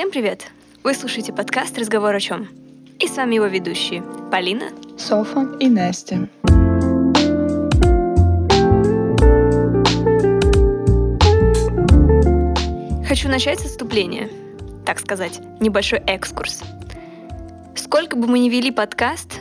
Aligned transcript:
Всем 0.00 0.10
привет! 0.10 0.46
Вы 0.82 0.94
слушаете 0.94 1.30
подкаст 1.30 1.76
«Разговор 1.76 2.14
о 2.14 2.20
чем?» 2.20 2.48
И 2.98 3.06
с 3.06 3.18
вами 3.18 3.34
его 3.34 3.44
ведущие 3.44 4.02
Полина, 4.32 4.70
Софа 4.96 5.46
и 5.60 5.68
Настя. 5.68 6.26
Хочу 13.06 13.28
начать 13.28 13.60
с 13.60 13.66
отступления, 13.66 14.30
так 14.86 15.00
сказать, 15.00 15.38
небольшой 15.60 15.98
экскурс. 16.06 16.62
Сколько 17.74 18.16
бы 18.16 18.26
мы 18.26 18.38
ни 18.38 18.48
вели 18.48 18.70
подкаст, 18.70 19.38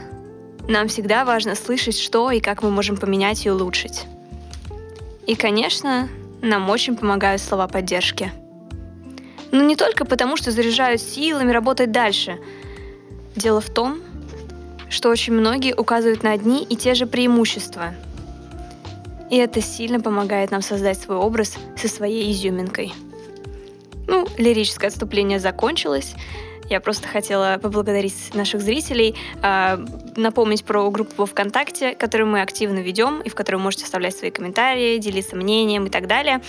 нам 0.68 0.90
всегда 0.90 1.24
важно 1.24 1.56
слышать, 1.56 1.98
что 1.98 2.32
и 2.32 2.42
как 2.42 2.64
мы 2.64 2.70
можем 2.70 2.98
поменять 2.98 3.46
и 3.46 3.50
улучшить. 3.50 4.08
И, 5.26 5.36
конечно, 5.36 6.10
нам 6.42 6.70
очень 6.70 6.98
помогают 6.98 7.42
слова 7.42 7.70
поддержки. 7.70 8.34
Но 9.52 9.64
не 9.64 9.76
только 9.76 10.06
потому, 10.06 10.38
что 10.38 10.52
заряжают 10.52 11.02
силами 11.02 11.52
работать 11.52 11.92
дальше. 11.92 12.40
Дело 13.36 13.62
в 13.62 13.70
том, 13.70 14.02
что 14.90 15.10
очень 15.10 15.34
многие 15.34 15.76
указывают 15.76 16.24
на 16.24 16.32
одни 16.32 16.64
и 16.64 16.76
те 16.76 16.94
же 16.94 17.06
преимущества. 17.06 17.94
И 19.30 19.38
это 19.38 19.62
сильно 19.62 20.00
помогает 20.00 20.52
нам 20.52 20.62
создать 20.62 21.00
свой 21.00 21.18
образ 21.18 21.58
со 21.76 21.88
своей 21.88 22.32
изюминкой– 22.32 22.94
ну, 24.10 24.28
лирическое 24.38 24.90
отступление 24.90 25.40
закончилось. 25.40 26.16
Я 26.70 26.80
просто 26.80 27.08
хотела 27.08 27.58
поблагодарить 27.62 28.34
наших 28.36 28.62
зрителей, 28.62 29.16
э, 29.42 29.86
напомнить 30.16 30.64
про 30.64 30.90
группу 30.92 31.26
ВКонтакте, 31.26 31.96
которую 31.96 32.30
мы 32.30 32.42
активно 32.42 32.80
ведем 32.80 33.22
и 33.22 33.30
в 33.30 33.36
которой 33.36 33.56
вы 33.56 33.64
можете 33.64 33.86
оставлять 33.86 34.16
свои 34.16 34.30
комментарии, 34.30 35.00
делиться 35.00 35.36
мнением 35.36 35.88
и 35.88 35.90
так 35.90 36.06
далее. 36.08 36.42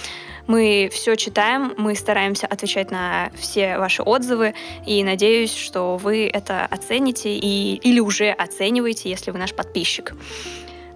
Мы 0.47 0.91
все 0.93 1.17
читаем, 1.17 1.73
мы 1.79 1.95
стараемся 1.95 2.47
отвечать 2.47 2.91
на 2.91 3.31
все 3.35 3.79
ваши 3.79 4.03
отзывы, 4.03 4.55
и 4.85 5.03
надеюсь, 5.03 5.55
что 5.55 5.97
вы 5.97 6.29
это 6.29 6.67
оцените 6.67 7.37
и, 7.37 7.77
или 7.77 8.01
уже 8.01 8.31
оцениваете, 8.31 9.09
если 9.09 9.31
вы 9.31 9.39
наш 9.39 9.55
подписчик. 9.55 10.15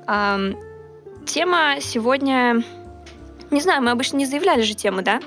Тема 0.06 1.76
сегодня... 1.80 2.62
Не 3.50 3.60
знаю, 3.60 3.82
мы 3.82 3.92
обычно 3.92 4.16
не 4.16 4.26
заявляли 4.26 4.62
же 4.62 4.74
темы, 4.74 5.02
да? 5.02 5.20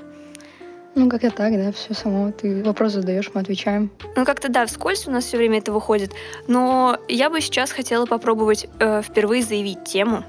Ну, 0.98 1.10
как-то 1.10 1.30
так, 1.30 1.54
да, 1.54 1.72
все 1.72 1.94
само. 1.94 2.32
Ты 2.32 2.64
вопрос 2.64 2.94
задаешь, 2.94 3.30
мы 3.32 3.42
отвечаем. 3.42 3.92
Ну, 4.16 4.26
как-то 4.26 4.50
да, 4.50 4.66
вскользь 4.66 5.08
у 5.08 5.12
нас 5.12 5.26
все 5.26 5.38
время 5.38 5.60
это 5.60 5.72
выходит. 5.72 6.12
Но 6.48 6.98
я 7.08 7.30
бы 7.30 7.40
сейчас 7.40 7.72
хотела 7.72 8.08
попробовать 8.08 8.68
э, 8.80 9.04
впервые 9.04 9.44
заявить 9.44 9.84
тему. 9.84 10.24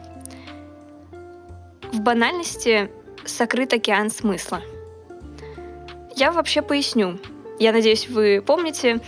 В 1.90 2.00
банальности 2.00 2.90
сокрыт 3.24 3.72
океан 3.72 4.10
смысла. 4.10 4.60
Я 6.14 6.32
вообще 6.32 6.60
поясню. 6.60 7.18
Я 7.58 7.72
надеюсь, 7.72 8.06
вы 8.06 8.42
помните, 8.44 9.00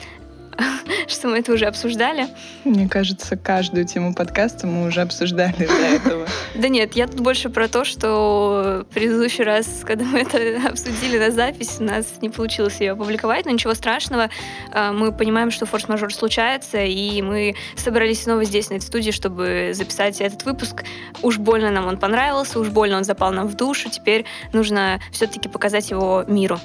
что 1.09 1.29
мы 1.29 1.39
это 1.39 1.53
уже 1.53 1.67
обсуждали. 1.67 2.29
Мне 2.65 2.89
кажется, 2.89 3.37
каждую 3.37 3.85
тему 3.87 4.15
подкаста 4.15 4.67
мы 4.67 4.87
уже 4.87 5.01
обсуждали 5.01 5.67
до 5.67 5.75
этого. 5.75 6.27
Да 6.55 6.69
нет, 6.69 6.95
я 6.95 7.07
тут 7.07 7.21
больше 7.21 7.49
про 7.49 7.69
то, 7.69 7.85
что 7.85 8.85
в 8.89 8.95
предыдущий 8.95 9.45
раз, 9.45 9.83
когда 9.85 10.05
мы 10.05 10.21
это 10.21 10.69
обсудили 10.69 11.19
на 11.19 11.31
запись, 11.31 11.77
у 11.81 11.85
нас 11.85 12.07
не 12.21 12.29
получилось 12.29 12.81
ее 12.81 12.93
опубликовать, 12.93 13.47
но 13.47 13.53
ничего 13.53 13.75
страшного. 13.75 14.31
А, 14.73 14.93
мы 14.93 15.13
понимаем, 15.13 15.51
что 15.51 15.67
форс-мажор 15.67 16.13
случается, 16.13 16.79
и 16.79 17.23
мы 17.23 17.55
собрались 17.77 18.23
снова 18.23 18.45
здесь, 18.45 18.71
на 18.71 18.75
этой 18.75 18.85
студии, 18.85 19.11
чтобы 19.11 19.71
записать 19.73 20.21
этот 20.21 20.45
выпуск. 20.45 20.85
Уж 21.23 21.39
больно 21.39 21.71
нам 21.71 21.87
он 21.87 21.99
понравился, 21.99 22.59
уж 22.61 22.69
больно 22.69 22.97
он 22.97 23.05
запал 23.05 23.33
нам 23.33 23.49
в 23.49 23.55
душу. 23.55 23.91
Теперь 23.91 24.25
нужно 24.53 25.01
все-таки 25.13 25.49
показать 25.49 25.91
его 25.91 26.25
миру, 26.27 26.61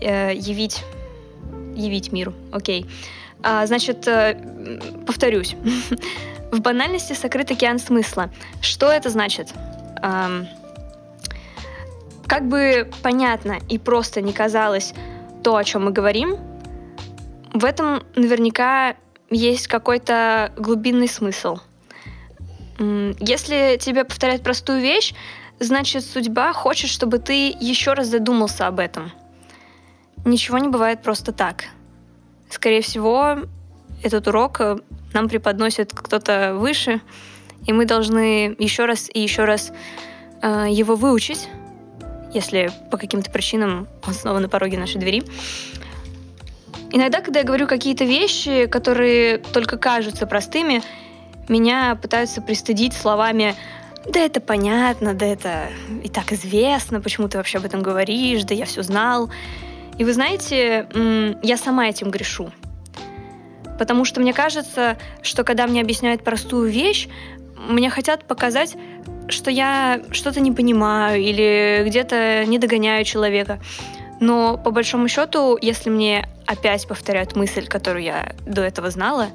э, 0.00 0.34
явить 0.34 0.82
явить 1.76 2.12
миру. 2.12 2.32
Окей. 2.52 2.86
А, 3.44 3.66
значит, 3.66 4.08
э, 4.08 4.36
повторюсь. 5.06 5.54
В 6.50 6.60
банальности 6.60 7.12
сокрыт 7.12 7.50
океан 7.50 7.78
смысла. 7.78 8.30
Что 8.62 8.90
это 8.90 9.10
значит? 9.10 9.52
Как 12.26 12.48
бы 12.48 12.90
понятно 13.02 13.58
и 13.68 13.78
просто 13.78 14.20
не 14.20 14.32
казалось 14.32 14.94
то, 15.42 15.56
о 15.56 15.64
чем 15.64 15.86
мы 15.86 15.90
говорим, 15.90 16.36
в 17.52 17.64
этом 17.64 18.02
наверняка 18.14 18.96
есть 19.30 19.66
какой-то 19.66 20.52
глубинный 20.56 21.08
смысл. 21.08 21.58
Если 22.78 23.76
тебе 23.80 24.04
повторяют 24.04 24.42
простую 24.42 24.80
вещь, 24.80 25.14
значит, 25.60 26.04
судьба 26.04 26.52
хочет, 26.52 26.90
чтобы 26.90 27.18
ты 27.18 27.48
еще 27.48 27.92
раз 27.92 28.08
задумался 28.08 28.66
об 28.66 28.80
этом. 28.80 29.12
Ничего 30.24 30.58
не 30.58 30.68
бывает 30.68 31.02
просто 31.02 31.32
так. 31.32 31.64
Скорее 32.54 32.82
всего, 32.82 33.38
этот 34.04 34.28
урок 34.28 34.60
э, 34.60 34.76
нам 35.12 35.28
преподносит 35.28 35.92
кто-то 35.92 36.54
выше, 36.54 37.00
и 37.66 37.72
мы 37.72 37.84
должны 37.84 38.54
еще 38.60 38.84
раз 38.84 39.10
и 39.12 39.18
еще 39.18 39.44
раз 39.44 39.72
э, 40.40 40.66
его 40.70 40.94
выучить, 40.94 41.48
если 42.32 42.70
по 42.92 42.96
каким-то 42.96 43.28
причинам 43.32 43.88
он 44.06 44.14
снова 44.14 44.38
на 44.38 44.48
пороге 44.48 44.78
нашей 44.78 45.00
двери. 45.00 45.24
Иногда, 46.92 47.22
когда 47.22 47.40
я 47.40 47.44
говорю 47.44 47.66
какие-то 47.66 48.04
вещи, 48.04 48.66
которые 48.66 49.38
только 49.38 49.76
кажутся 49.76 50.24
простыми, 50.24 50.80
меня 51.48 51.98
пытаются 52.00 52.40
пристыдить 52.40 52.92
словами 52.92 53.56
«Да 54.06 54.20
это 54.20 54.40
понятно, 54.40 55.12
да 55.12 55.26
это 55.26 55.70
и 56.04 56.08
так 56.08 56.30
известно, 56.32 57.00
почему 57.00 57.28
ты 57.28 57.36
вообще 57.36 57.58
об 57.58 57.64
этом 57.64 57.82
говоришь, 57.82 58.44
да 58.44 58.54
я 58.54 58.64
все 58.64 58.84
знал». 58.84 59.28
И 59.98 60.04
вы 60.04 60.12
знаете, 60.12 60.88
я 61.42 61.56
сама 61.56 61.88
этим 61.88 62.10
грешу. 62.10 62.50
Потому 63.78 64.04
что 64.04 64.20
мне 64.20 64.32
кажется, 64.32 64.96
что 65.22 65.44
когда 65.44 65.66
мне 65.66 65.80
объясняют 65.80 66.22
простую 66.22 66.70
вещь, 66.70 67.08
мне 67.68 67.90
хотят 67.90 68.24
показать, 68.24 68.76
что 69.28 69.50
я 69.50 70.02
что-то 70.10 70.40
не 70.40 70.52
понимаю 70.52 71.20
или 71.20 71.82
где-то 71.86 72.44
не 72.46 72.58
догоняю 72.58 73.04
человека. 73.04 73.60
Но 74.20 74.56
по 74.56 74.70
большому 74.70 75.08
счету, 75.08 75.58
если 75.60 75.90
мне 75.90 76.28
опять 76.46 76.86
повторяют 76.86 77.34
мысль, 77.34 77.66
которую 77.66 78.04
я 78.04 78.34
до 78.46 78.62
этого 78.62 78.90
знала, 78.90 79.28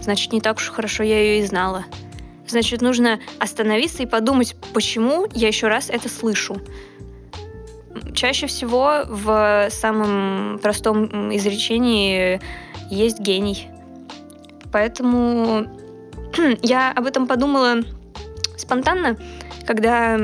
значит, 0.00 0.32
не 0.32 0.40
так 0.40 0.56
уж 0.56 0.70
хорошо 0.70 1.02
я 1.02 1.20
ее 1.20 1.40
и 1.40 1.46
знала. 1.46 1.84
Значит, 2.46 2.80
нужно 2.80 3.18
остановиться 3.38 4.02
и 4.02 4.06
подумать, 4.06 4.56
почему 4.72 5.26
я 5.34 5.48
еще 5.48 5.68
раз 5.68 5.90
это 5.90 6.08
слышу. 6.08 6.60
Чаще 8.14 8.46
всего 8.46 9.02
в 9.06 9.68
самом 9.70 10.58
простом 10.58 11.34
изречении 11.34 12.40
есть 12.90 13.20
гений. 13.20 13.68
Поэтому 14.72 15.66
я 16.62 16.92
об 16.92 17.06
этом 17.06 17.26
подумала 17.26 17.76
спонтанно, 18.56 19.16
когда 19.66 20.18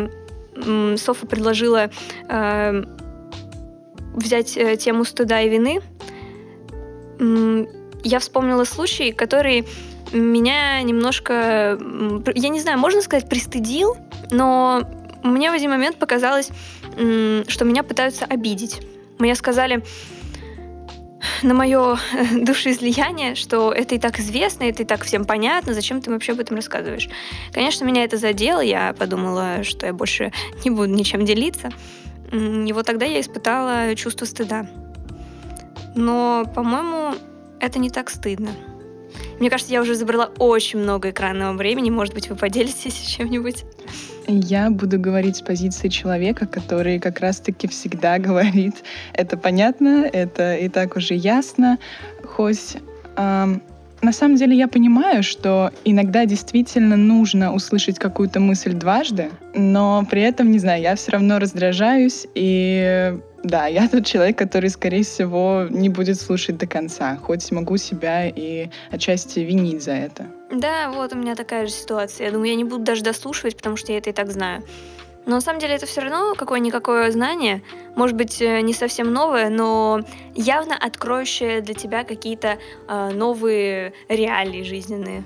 Софа 0.96 1.26
предложила 1.26 1.90
э, 2.28 2.84
взять 4.14 4.56
э, 4.56 4.76
тему 4.76 5.04
стыда 5.04 5.40
и 5.40 5.48
вины. 5.48 5.80
Я 8.04 8.18
вспомнила 8.18 8.64
случай, 8.64 9.12
который 9.12 9.66
меня 10.12 10.82
немножко, 10.82 11.78
я 12.34 12.48
не 12.48 12.60
знаю, 12.60 12.78
можно 12.78 13.00
сказать, 13.00 13.28
пристыдил, 13.28 13.96
но 14.30 14.82
мне 15.22 15.50
в 15.50 15.54
один 15.54 15.70
момент 15.70 15.96
показалось, 15.96 16.50
что 16.94 17.64
меня 17.64 17.82
пытаются 17.82 18.24
обидеть. 18.24 18.80
Мне 19.18 19.34
сказали 19.34 19.82
на 21.42 21.54
мое 21.54 21.98
душеизлияние, 22.32 23.34
что 23.34 23.72
это 23.72 23.94
и 23.94 23.98
так 23.98 24.18
известно, 24.18 24.64
это 24.64 24.82
и 24.82 24.86
так 24.86 25.04
всем 25.04 25.24
понятно, 25.24 25.74
зачем 25.74 26.00
ты 26.00 26.10
вообще 26.10 26.32
об 26.32 26.40
этом 26.40 26.56
рассказываешь. 26.56 27.08
Конечно, 27.52 27.84
меня 27.84 28.04
это 28.04 28.16
задело, 28.16 28.60
я 28.60 28.92
подумала, 28.92 29.62
что 29.62 29.86
я 29.86 29.92
больше 29.92 30.32
не 30.64 30.70
буду 30.70 30.92
ничем 30.92 31.24
делиться. 31.24 31.70
И 32.32 32.72
вот 32.72 32.86
тогда 32.86 33.06
я 33.06 33.20
испытала 33.20 33.94
чувство 33.94 34.24
стыда. 34.24 34.66
Но, 35.94 36.44
по-моему, 36.54 37.14
это 37.60 37.78
не 37.78 37.90
так 37.90 38.10
стыдно. 38.10 38.50
Мне 39.42 39.50
кажется, 39.50 39.72
я 39.72 39.80
уже 39.80 39.96
забрала 39.96 40.30
очень 40.38 40.78
много 40.78 41.10
экранного 41.10 41.56
времени. 41.56 41.90
Может 41.90 42.14
быть, 42.14 42.30
вы 42.30 42.36
поделитесь 42.36 42.94
чем-нибудь? 43.08 43.64
Я 44.28 44.70
буду 44.70 45.00
говорить 45.00 45.38
с 45.38 45.40
позиции 45.40 45.88
человека, 45.88 46.46
который 46.46 47.00
как 47.00 47.18
раз-таки 47.18 47.66
всегда 47.66 48.18
говорит, 48.20 48.84
это 49.12 49.36
понятно, 49.36 50.08
это 50.12 50.54
и 50.54 50.68
так 50.68 50.94
уже 50.94 51.14
ясно, 51.14 51.80
хоть 52.22 52.76
эм, 53.16 53.64
на 54.02 54.12
самом 54.12 54.36
деле 54.36 54.56
я 54.56 54.68
понимаю, 54.68 55.22
что 55.22 55.70
иногда 55.84 56.26
действительно 56.26 56.96
нужно 56.96 57.54
услышать 57.54 57.98
какую-то 57.98 58.40
мысль 58.40 58.72
дважды, 58.72 59.30
но 59.54 60.04
при 60.10 60.22
этом, 60.22 60.50
не 60.50 60.58
знаю, 60.58 60.82
я 60.82 60.96
все 60.96 61.12
равно 61.12 61.38
раздражаюсь, 61.38 62.26
и 62.34 63.16
да, 63.44 63.66
я 63.66 63.88
тот 63.88 64.04
человек, 64.04 64.36
который, 64.36 64.70
скорее 64.70 65.04
всего, 65.04 65.66
не 65.70 65.88
будет 65.88 66.20
слушать 66.20 66.58
до 66.58 66.66
конца, 66.66 67.16
хоть 67.16 67.50
могу 67.52 67.76
себя 67.76 68.28
и 68.28 68.68
отчасти 68.90 69.40
винить 69.40 69.82
за 69.82 69.92
это. 69.92 70.26
Да, 70.50 70.90
вот 70.90 71.12
у 71.12 71.16
меня 71.16 71.34
такая 71.34 71.66
же 71.66 71.72
ситуация. 71.72 72.26
Я 72.26 72.32
думаю, 72.32 72.50
я 72.50 72.56
не 72.56 72.64
буду 72.64 72.84
даже 72.84 73.02
дослушивать, 73.02 73.56
потому 73.56 73.76
что 73.76 73.92
я 73.92 73.98
это 73.98 74.10
и 74.10 74.12
так 74.12 74.30
знаю. 74.32 74.62
Но 75.24 75.36
на 75.36 75.40
самом 75.40 75.60
деле 75.60 75.74
это 75.74 75.86
все 75.86 76.00
равно 76.00 76.34
какое-никакое 76.34 77.10
знание, 77.12 77.62
может 77.94 78.16
быть, 78.16 78.42
э, 78.42 78.60
не 78.60 78.74
совсем 78.74 79.12
новое, 79.12 79.50
но 79.50 80.00
явно 80.34 80.76
откроющее 80.76 81.60
для 81.60 81.74
тебя 81.74 82.02
какие-то 82.02 82.58
э, 82.88 83.10
новые 83.10 83.92
реалии 84.08 84.64
жизненные. 84.64 85.22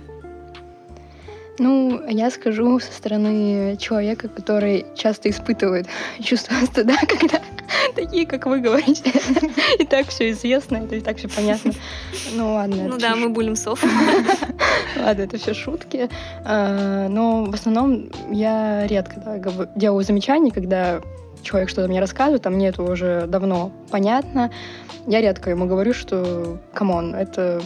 Ну, 1.59 2.07
я 2.09 2.31
скажу 2.31 2.79
со 2.81 2.93
стороны 2.93 3.79
человека, 3.79 4.29
который 4.29 4.85
часто 4.95 5.31
испытывает 5.31 5.87
чувство 6.23 6.55
стыда, 6.67 6.97
когда 7.09 7.41
такие, 7.95 8.27
как 8.27 8.47
вы 8.47 8.61
говорите, 8.61 9.13
и 9.79 9.85
так 9.85 10.09
все 10.09 10.31
известно, 10.31 10.77
это 10.77 10.97
и 10.97 11.01
так 11.01 11.19
все 11.19 11.29
понятно. 11.29 11.73
Ну 12.35 12.55
ладно. 12.55 12.89
Ну 12.89 12.99
да, 12.99 13.17
мы 13.17 13.29
булим 13.29 13.57
сов. 13.57 13.83
Ладно, 14.97 15.23
это 15.23 15.37
все 15.39 15.55
шутки. 15.55 16.09
А, 16.45 17.09
но 17.09 17.45
в 17.45 17.55
основном 17.55 18.09
я 18.31 18.87
редко 18.87 19.69
делаю 19.77 20.05
замечания, 20.05 20.51
когда 20.51 21.01
человек 21.43 21.69
что-то 21.69 21.89
мне 21.89 22.01
рассказывает, 22.01 22.47
а 22.47 22.51
мне 22.51 22.69
это 22.69 22.83
уже 22.83 23.27
давно 23.27 23.73
понятно. 23.91 24.51
Я 25.07 25.21
редко 25.21 25.51
ему 25.51 25.67
говорю, 25.67 25.95
что, 25.95 26.59
come 26.75 26.98
on, 26.98 27.15
это 27.15 27.63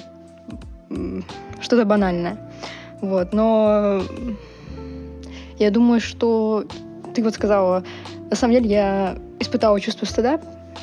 что-то 1.60 1.84
банальное. 1.84 2.36
Вот, 3.00 3.32
но 3.32 4.02
я 5.58 5.70
думаю, 5.70 6.00
что 6.00 6.64
ты 7.14 7.22
вот 7.22 7.34
сказала, 7.34 7.84
на 8.30 8.36
самом 8.36 8.54
деле 8.54 8.70
я 8.70 9.18
испытала 9.38 9.80
чувство 9.80 10.06
стыда, 10.06 10.40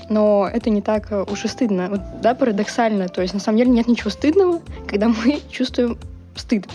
но 0.09 0.49
это 0.51 0.69
не 0.69 0.81
так 0.81 1.11
уж 1.31 1.45
и 1.45 1.47
стыдно. 1.47 1.89
Вот, 1.89 2.01
да, 2.21 2.35
парадоксально. 2.35 3.07
То 3.09 3.21
есть, 3.21 3.33
на 3.33 3.39
самом 3.39 3.57
деле, 3.57 3.71
нет 3.71 3.87
ничего 3.87 4.09
стыдного, 4.09 4.61
когда 4.87 5.07
мы 5.09 5.39
чувствуем 5.51 5.97
стыд. 6.35 6.67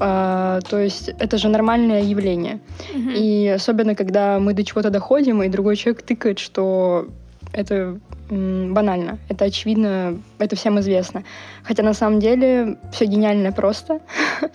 А, 0.00 0.60
то 0.68 0.78
есть 0.78 1.08
это 1.08 1.38
же 1.38 1.48
нормальное 1.48 2.02
явление. 2.02 2.60
Mm-hmm. 2.94 3.14
И 3.16 3.48
особенно, 3.48 3.94
когда 3.94 4.38
мы 4.38 4.54
до 4.54 4.64
чего-то 4.64 4.90
доходим, 4.90 5.42
и 5.42 5.48
другой 5.48 5.76
человек 5.76 6.02
тыкает, 6.02 6.38
что 6.38 7.08
это 7.52 7.98
банально, 8.30 9.18
это 9.28 9.46
очевидно, 9.46 10.20
это 10.38 10.54
всем 10.54 10.78
известно. 10.80 11.24
Хотя 11.62 11.82
на 11.82 11.94
самом 11.94 12.20
деле 12.20 12.78
все 12.92 13.06
гениально 13.06 13.52
просто. 13.52 14.00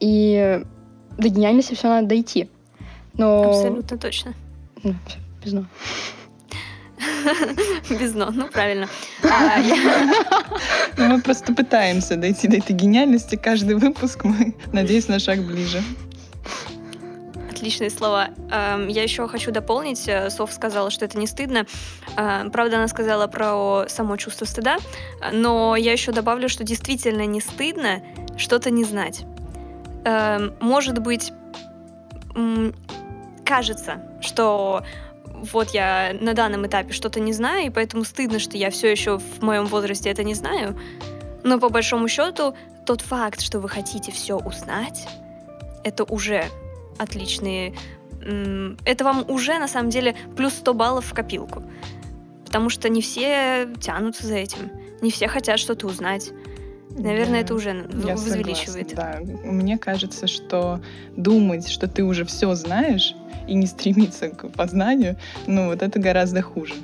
и 0.00 0.62
до 1.18 1.28
гениальности 1.28 1.74
все 1.74 1.88
надо 1.88 2.08
дойти. 2.08 2.48
Но... 3.18 3.50
Абсолютно 3.50 3.98
точно. 3.98 4.34
Ну, 4.82 4.94
без 5.44 5.52
но. 5.52 5.66
Без 7.90 8.14
но, 8.14 8.30
ну 8.30 8.48
правильно. 8.48 8.88
А, 9.30 9.60
мы 10.96 11.20
просто 11.20 11.54
пытаемся 11.54 12.16
дойти 12.16 12.48
до 12.48 12.56
этой 12.56 12.72
гениальности. 12.72 13.36
Каждый 13.36 13.76
выпуск 13.76 14.24
мы, 14.24 14.54
надеюсь, 14.72 15.08
на 15.08 15.18
шаг 15.18 15.40
ближе. 15.44 15.82
Отличные 17.50 17.90
слова. 17.90 18.30
Я 18.50 19.02
еще 19.02 19.28
хочу 19.28 19.50
дополнить. 19.52 20.08
Э, 20.08 20.30
Соф 20.30 20.52
сказала, 20.52 20.90
что 20.90 21.04
это 21.04 21.18
не 21.18 21.26
стыдно. 21.26 21.66
А, 22.16 22.48
правда, 22.50 22.76
она 22.76 22.88
сказала 22.88 23.26
про 23.26 23.84
само 23.88 24.16
чувство 24.16 24.44
стыда, 24.44 24.78
но 25.32 25.76
я 25.76 25.92
еще 25.92 26.12
добавлю, 26.12 26.48
что 26.48 26.64
действительно 26.64 27.26
не 27.26 27.40
стыдно 27.40 28.02
что-то 28.36 28.70
не 28.70 28.84
знать. 28.84 29.24
Может 30.60 31.00
быть, 31.00 31.32
кажется, 33.48 34.02
что 34.20 34.84
вот 35.52 35.70
я 35.70 36.14
на 36.20 36.34
данном 36.34 36.66
этапе 36.66 36.92
что-то 36.92 37.18
не 37.18 37.32
знаю, 37.32 37.66
и 37.66 37.70
поэтому 37.70 38.04
стыдно, 38.04 38.38
что 38.38 38.56
я 38.58 38.70
все 38.70 38.90
еще 38.90 39.18
в 39.18 39.42
моем 39.42 39.66
возрасте 39.66 40.10
это 40.10 40.22
не 40.22 40.34
знаю. 40.34 40.78
Но 41.44 41.58
по 41.58 41.70
большому 41.70 42.08
счету, 42.08 42.54
тот 42.84 43.00
факт, 43.00 43.40
что 43.40 43.60
вы 43.60 43.68
хотите 43.68 44.12
все 44.12 44.36
узнать, 44.36 45.08
это 45.82 46.04
уже 46.04 46.44
отличные... 46.98 47.74
Это 48.84 49.04
вам 49.04 49.24
уже, 49.28 49.58
на 49.58 49.68
самом 49.68 49.90
деле, 49.90 50.14
плюс 50.36 50.54
100 50.54 50.74
баллов 50.74 51.06
в 51.06 51.14
копилку. 51.14 51.62
Потому 52.44 52.68
что 52.68 52.88
не 52.88 53.00
все 53.00 53.68
тянутся 53.80 54.26
за 54.26 54.36
этим. 54.36 54.70
Не 55.00 55.10
все 55.10 55.28
хотят 55.28 55.58
что-то 55.58 55.86
узнать. 55.86 56.32
Наверное, 56.98 57.40
да, 57.40 57.40
это 57.40 57.54
уже 57.54 57.86
я 58.06 58.14
возвеличивает. 58.14 58.90
Согласна, 58.90 59.24
да. 59.24 59.50
Мне 59.50 59.78
кажется, 59.78 60.26
что 60.26 60.80
думать, 61.16 61.68
что 61.68 61.88
ты 61.88 62.04
уже 62.04 62.24
все 62.24 62.54
знаешь, 62.54 63.14
и 63.46 63.54
не 63.54 63.66
стремиться 63.66 64.28
к 64.28 64.48
познанию, 64.50 65.16
ну, 65.46 65.66
вот 65.66 65.82
это 65.82 65.98
гораздо 65.98 66.42
хуже, 66.42 66.74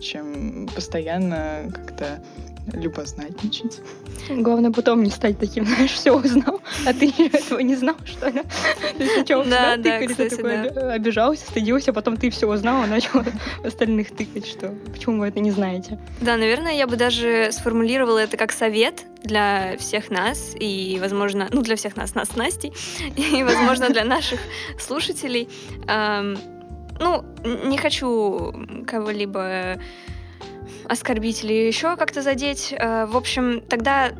чем 0.00 0.68
постоянно 0.74 1.70
как-то 1.72 2.22
любознательничать. 2.72 3.80
Главное 4.28 4.70
потом 4.70 5.02
не 5.02 5.10
стать 5.10 5.38
таким, 5.38 5.66
знаешь, 5.66 5.92
все 5.92 6.12
узнал, 6.16 6.60
а 6.86 6.92
ты 6.92 7.12
этого 7.32 7.60
не 7.60 7.74
знал, 7.76 7.96
что 8.04 8.28
ли? 8.28 8.42
Есть 8.98 9.14
сначала 9.14 9.44
да, 9.44 9.76
да, 9.76 9.82
тыкали, 9.82 10.06
кстати, 10.06 10.30
ты 10.30 10.36
такой 10.36 10.70
да. 10.70 10.92
обижался, 10.92 11.46
стыдился, 11.46 11.90
а 11.90 11.94
потом 11.94 12.16
ты 12.16 12.30
все 12.30 12.48
узнал, 12.48 12.84
и 12.84 12.86
начал 12.86 13.22
остальных 13.64 14.14
тыкать, 14.14 14.46
что 14.46 14.74
почему 14.92 15.20
вы 15.20 15.28
это 15.28 15.40
не 15.40 15.50
знаете. 15.50 15.98
Да, 16.20 16.36
наверное, 16.36 16.74
я 16.74 16.86
бы 16.86 16.96
даже 16.96 17.48
сформулировала 17.52 18.18
это 18.18 18.36
как 18.36 18.52
совет 18.52 19.04
для 19.22 19.76
всех 19.78 20.10
нас, 20.10 20.54
и, 20.58 20.98
возможно, 21.00 21.48
ну, 21.52 21.62
для 21.62 21.76
всех 21.76 21.96
нас, 21.96 22.14
нас 22.14 22.28
с 22.28 22.36
Настей, 22.36 22.72
и, 23.16 23.42
возможно, 23.44 23.90
для 23.90 24.04
наших 24.04 24.40
слушателей. 24.78 25.48
Ну, 27.00 27.24
не 27.44 27.78
хочу 27.78 28.52
кого-либо 28.86 29.78
оскорбить 30.88 31.44
или 31.44 31.52
еще 31.52 31.96
как-то 31.96 32.22
задеть. 32.22 32.72
Э, 32.76 33.06
в 33.06 33.16
общем, 33.16 33.60
тогда, 33.60 34.10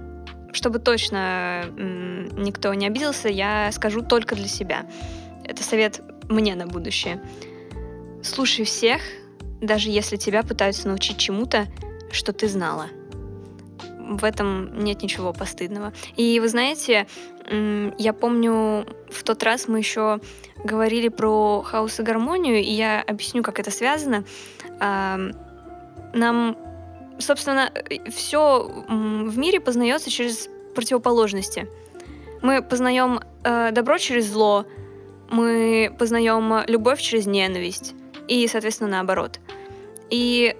чтобы 0.52 0.78
точно 0.78 1.64
никто 1.76 2.72
не 2.74 2.86
обиделся, 2.86 3.28
я 3.28 3.70
скажу 3.72 4.02
только 4.02 4.34
для 4.34 4.48
себя. 4.48 4.86
Это 5.44 5.62
совет 5.62 6.00
мне 6.28 6.54
на 6.54 6.66
будущее. 6.66 7.20
Слушай 8.22 8.64
всех, 8.64 9.00
даже 9.60 9.90
если 9.90 10.16
тебя 10.16 10.42
пытаются 10.42 10.88
научить 10.88 11.18
чему-то, 11.18 11.66
что 12.12 12.32
ты 12.32 12.48
знала. 12.48 12.86
В 13.98 14.24
этом 14.24 14.82
нет 14.82 15.02
ничего 15.02 15.32
постыдного. 15.32 15.92
И 16.16 16.40
вы 16.40 16.48
знаете, 16.48 17.06
я 17.48 18.12
помню, 18.12 18.86
в 19.10 19.22
тот 19.24 19.42
раз 19.42 19.68
мы 19.68 19.78
еще 19.78 20.20
говорили 20.64 21.08
про 21.08 21.62
хаос 21.62 22.00
и 22.00 22.02
гармонию, 22.02 22.58
и 22.58 22.70
я 22.70 23.02
объясню, 23.02 23.42
как 23.42 23.60
это 23.60 23.70
связано 23.70 24.24
нам, 26.12 26.56
собственно, 27.18 27.72
все 28.08 28.62
в 28.88 29.38
мире 29.38 29.60
познается 29.60 30.10
через 30.10 30.48
противоположности. 30.74 31.68
Мы 32.42 32.62
познаем 32.62 33.20
э, 33.44 33.70
добро 33.72 33.98
через 33.98 34.26
зло, 34.26 34.64
мы 35.30 35.94
познаем 35.98 36.64
любовь 36.66 37.00
через 37.00 37.26
ненависть, 37.26 37.94
и, 38.28 38.46
соответственно, 38.48 38.90
наоборот. 38.90 39.40
И 40.08 40.56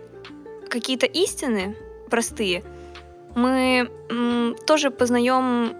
какие-то 0.68 1.06
истины 1.06 1.76
простые 2.08 2.62
мы 3.34 3.90
м, 4.10 4.56
тоже 4.66 4.90
познаем, 4.90 5.74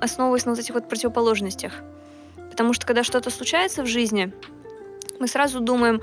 основываясь 0.00 0.44
на 0.44 0.52
вот 0.52 0.60
этих 0.60 0.74
вот 0.74 0.88
противоположностях. 0.88 1.72
Потому 2.50 2.72
что 2.72 2.86
когда 2.86 3.04
что-то 3.04 3.30
случается 3.30 3.82
в 3.82 3.86
жизни, 3.86 4.32
мы 5.20 5.28
сразу 5.28 5.60
думаем, 5.60 6.00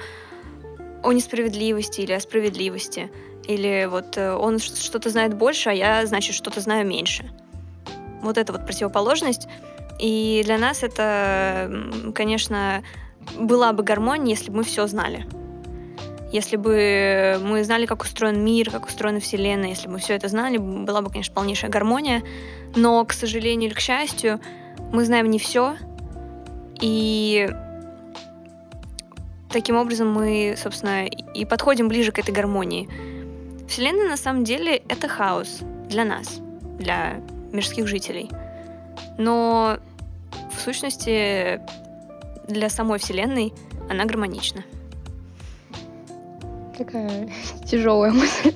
о 1.03 1.11
несправедливости 1.11 2.01
или 2.01 2.13
о 2.13 2.19
справедливости. 2.19 3.11
Или 3.45 3.87
вот 3.89 4.17
э, 4.17 4.33
он 4.33 4.59
что-то 4.59 5.09
знает 5.09 5.33
больше, 5.35 5.69
а 5.69 5.73
я, 5.73 6.05
значит, 6.05 6.33
что-то 6.33 6.61
знаю 6.61 6.87
меньше. 6.87 7.29
Вот 8.21 8.37
это 8.37 8.53
вот 8.53 8.65
противоположность. 8.65 9.47
И 9.99 10.41
для 10.45 10.57
нас 10.57 10.81
это, 10.81 11.69
конечно, 12.15 12.83
была 13.37 13.73
бы 13.73 13.83
гармония, 13.83 14.35
если 14.35 14.49
бы 14.49 14.57
мы 14.57 14.63
все 14.63 14.87
знали. 14.87 15.25
Если 16.31 16.55
бы 16.55 17.39
мы 17.43 17.63
знали, 17.63 17.85
как 17.85 18.01
устроен 18.01 18.43
мир, 18.43 18.71
как 18.71 18.87
устроена 18.87 19.19
Вселенная, 19.19 19.69
если 19.69 19.87
бы 19.87 19.93
мы 19.93 19.99
все 19.99 20.15
это 20.15 20.29
знали, 20.29 20.57
была 20.57 21.01
бы, 21.01 21.11
конечно, 21.11 21.33
полнейшая 21.33 21.69
гармония. 21.69 22.23
Но, 22.75 23.05
к 23.05 23.13
сожалению 23.13 23.69
или 23.69 23.75
к 23.75 23.79
счастью, 23.79 24.39
мы 24.91 25.05
знаем 25.05 25.29
не 25.29 25.37
все. 25.37 25.75
И 26.81 27.47
таким 29.53 29.77
образом 29.77 30.11
мы, 30.11 30.55
собственно, 30.57 31.05
и 31.05 31.45
подходим 31.45 31.87
ближе 31.87 32.11
к 32.11 32.19
этой 32.19 32.33
гармонии. 32.33 32.89
Вселенная 33.69 34.09
на 34.09 34.17
самом 34.17 34.43
деле 34.43 34.83
это 34.89 35.07
хаос 35.07 35.61
для 35.87 36.03
нас, 36.03 36.41
для 36.79 37.21
мирских 37.53 37.87
жителей. 37.87 38.29
Но 39.17 39.77
в 40.51 40.59
сущности 40.59 41.61
для 42.47 42.69
самой 42.69 42.99
Вселенной 42.99 43.53
она 43.89 44.05
гармонична. 44.05 44.63
Такая 46.77 47.29
тяжелая 47.65 48.11
мысль. 48.11 48.53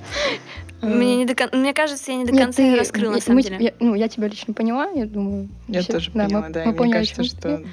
Мне, 0.82 1.16
не 1.18 1.26
до 1.26 1.36
кон... 1.36 1.50
Мне 1.54 1.74
кажется, 1.74 2.12
я 2.12 2.18
не 2.18 2.26
до 2.26 2.32
Нет, 2.32 2.44
конца 2.44 2.58
ты... 2.62 2.76
раскрыла, 2.76 3.14
на 3.14 3.22
самом 3.22 3.38
мы, 3.38 3.44
деле. 3.44 3.58
Я, 3.60 3.74
ну, 3.80 3.96
я 3.96 4.08
тебя 4.08 4.28
лично 4.28 4.54
поняла, 4.54 4.90
я 4.90 5.06
думаю. 5.06 5.50
Я 5.68 5.82
все... 5.82 5.94
тоже 5.94 6.12
поняла, 6.12 6.42
мы, 6.42 6.50
да. 6.50 6.66
Мы 6.66 6.74
мне 6.74 6.94
кажется, 6.94 7.24
что 7.24 7.64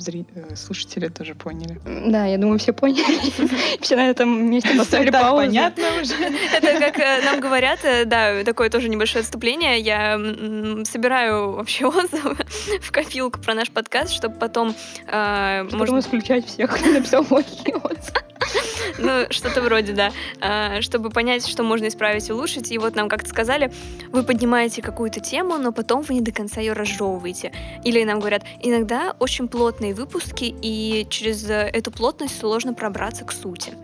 зри... 0.00 0.26
Э, 0.34 0.56
слушатели 0.56 1.08
тоже 1.08 1.34
поняли. 1.34 1.80
Да, 1.84 2.26
я 2.26 2.38
думаю, 2.38 2.58
все 2.58 2.72
поняли. 2.72 3.04
Все 3.80 3.96
на 3.96 4.08
этом 4.08 4.50
месте 4.50 4.76
поставили 4.76 5.10
паузу. 5.10 5.46
понятно 5.46 5.84
уже. 6.00 6.14
Это 6.54 6.78
как 6.80 6.98
э, 6.98 7.22
нам 7.24 7.40
говорят, 7.40 7.80
э, 7.84 8.04
да, 8.04 8.44
такое 8.44 8.70
тоже 8.70 8.88
небольшое 8.88 9.22
отступление. 9.22 9.80
Я 9.80 10.16
собираю 10.84 11.52
вообще 11.52 11.86
отзывы 11.88 12.36
в 12.80 12.92
копилку 12.92 13.40
про 13.40 13.54
наш 13.54 13.70
подкаст, 13.70 14.12
чтобы 14.12 14.36
потом... 14.36 14.74
Можно 15.06 15.98
исключать 16.00 16.46
всех, 16.46 16.80
написал 16.86 17.24
плохие 17.24 17.76
отзывы. 17.76 18.22
Ну, 18.98 19.26
что-то 19.30 19.60
вроде, 19.60 19.92
да. 19.92 20.12
А, 20.40 20.80
чтобы 20.80 21.10
понять, 21.10 21.46
что 21.46 21.62
можно 21.62 21.86
исправить 21.86 22.28
и 22.28 22.32
улучшить. 22.32 22.72
И 22.72 22.78
вот 22.78 22.96
нам 22.96 23.08
как-то 23.08 23.28
сказали, 23.28 23.70
вы 24.10 24.22
поднимаете 24.22 24.82
какую-то 24.82 25.20
тему, 25.20 25.56
но 25.58 25.72
потом 25.72 26.02
вы 26.02 26.14
не 26.14 26.20
до 26.20 26.32
конца 26.32 26.60
ее 26.60 26.72
разжевываете. 26.72 27.52
Или 27.84 28.02
нам 28.04 28.18
говорят, 28.18 28.42
иногда 28.60 29.14
очень 29.18 29.48
плотные 29.48 29.94
выпуски, 29.94 30.54
и 30.62 31.06
через 31.10 31.48
эту 31.48 31.92
плотность 31.92 32.38
сложно 32.38 32.74
пробраться 32.74 33.24
к 33.24 33.32
сути. 33.32 33.74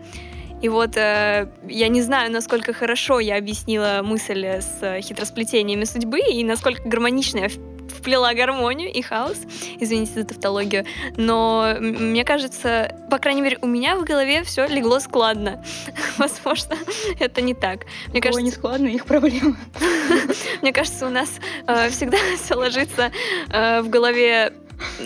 И 0.61 0.69
вот 0.69 0.97
э, 0.97 1.49
я 1.67 1.87
не 1.89 2.01
знаю, 2.01 2.31
насколько 2.31 2.73
хорошо 2.73 3.19
я 3.19 3.37
объяснила 3.37 4.01
мысль 4.03 4.45
с 4.45 4.99
хитросплетениями 5.01 5.83
судьбы 5.83 6.19
и 6.19 6.43
насколько 6.43 6.81
гармонично 6.87 7.39
я 7.39 7.49
вплела 7.97 8.33
гармонию 8.33 8.91
и 8.91 9.01
хаос, 9.01 9.37
извините 9.79 10.13
за 10.13 10.25
тавтологию, 10.25 10.85
но 11.17 11.75
мне 11.79 12.23
кажется, 12.23 12.95
по 13.09 13.19
крайней 13.19 13.41
мере, 13.41 13.57
у 13.61 13.67
меня 13.67 13.95
в 13.95 14.03
голове 14.03 14.43
все 14.43 14.67
легло 14.67 14.99
складно. 14.99 15.63
Возможно, 16.17 16.75
это 17.19 17.41
не 17.41 17.53
так. 17.53 17.85
Мне 18.07 18.21
кажется, 18.21 18.41
не 18.41 18.51
складно, 18.51 18.87
их 18.87 19.05
проблема. 19.05 19.57
Мне 20.61 20.73
кажется, 20.73 21.07
у 21.07 21.09
нас 21.09 21.29
э, 21.67 21.89
всегда 21.89 22.17
все 22.43 22.55
ложится 22.55 23.11
э, 23.49 23.81
в 23.81 23.89
голове 23.89 24.53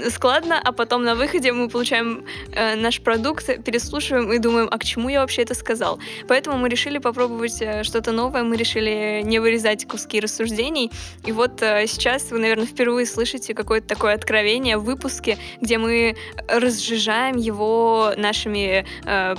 складно, 0.10 0.60
а 0.64 0.72
потом 0.72 1.04
на 1.04 1.16
выходе 1.16 1.52
мы 1.52 1.70
получаем 1.70 2.26
э, 2.52 2.76
наш 2.76 3.02
продукт, 3.02 3.46
переслушиваем 3.64 4.32
и 4.34 4.40
думаем, 4.40 4.68
а 4.72 4.78
к 4.78 4.84
чему 4.84 5.10
я 5.10 5.22
вообще 5.22 5.44
это 5.44 5.56
сказал. 5.56 6.00
Поэтому 6.28 6.58
мы 6.58 6.70
решили 6.70 6.98
попробовать 6.98 7.62
э, 7.62 7.84
что-то 7.84 8.12
новое, 8.12 8.44
мы 8.44 8.58
решили 8.58 9.22
не 9.24 9.40
вырезать 9.40 9.88
куски 9.88 10.20
рассуждений. 10.20 10.92
И 11.26 11.32
вот 11.32 11.62
э, 11.62 11.88
сейчас 11.88 12.32
вы, 12.32 12.40
наверное, 12.40 12.66
впервые 12.66 13.06
слышите 13.06 13.54
какое-то 13.54 13.88
такое 13.88 14.14
откровение 14.14 14.78
в 14.78 14.84
выпуске, 14.84 15.38
где 15.62 15.78
мы 15.78 16.16
разжижаем 16.48 17.38
его 17.38 18.14
нашими 18.18 18.86
э, 19.06 19.36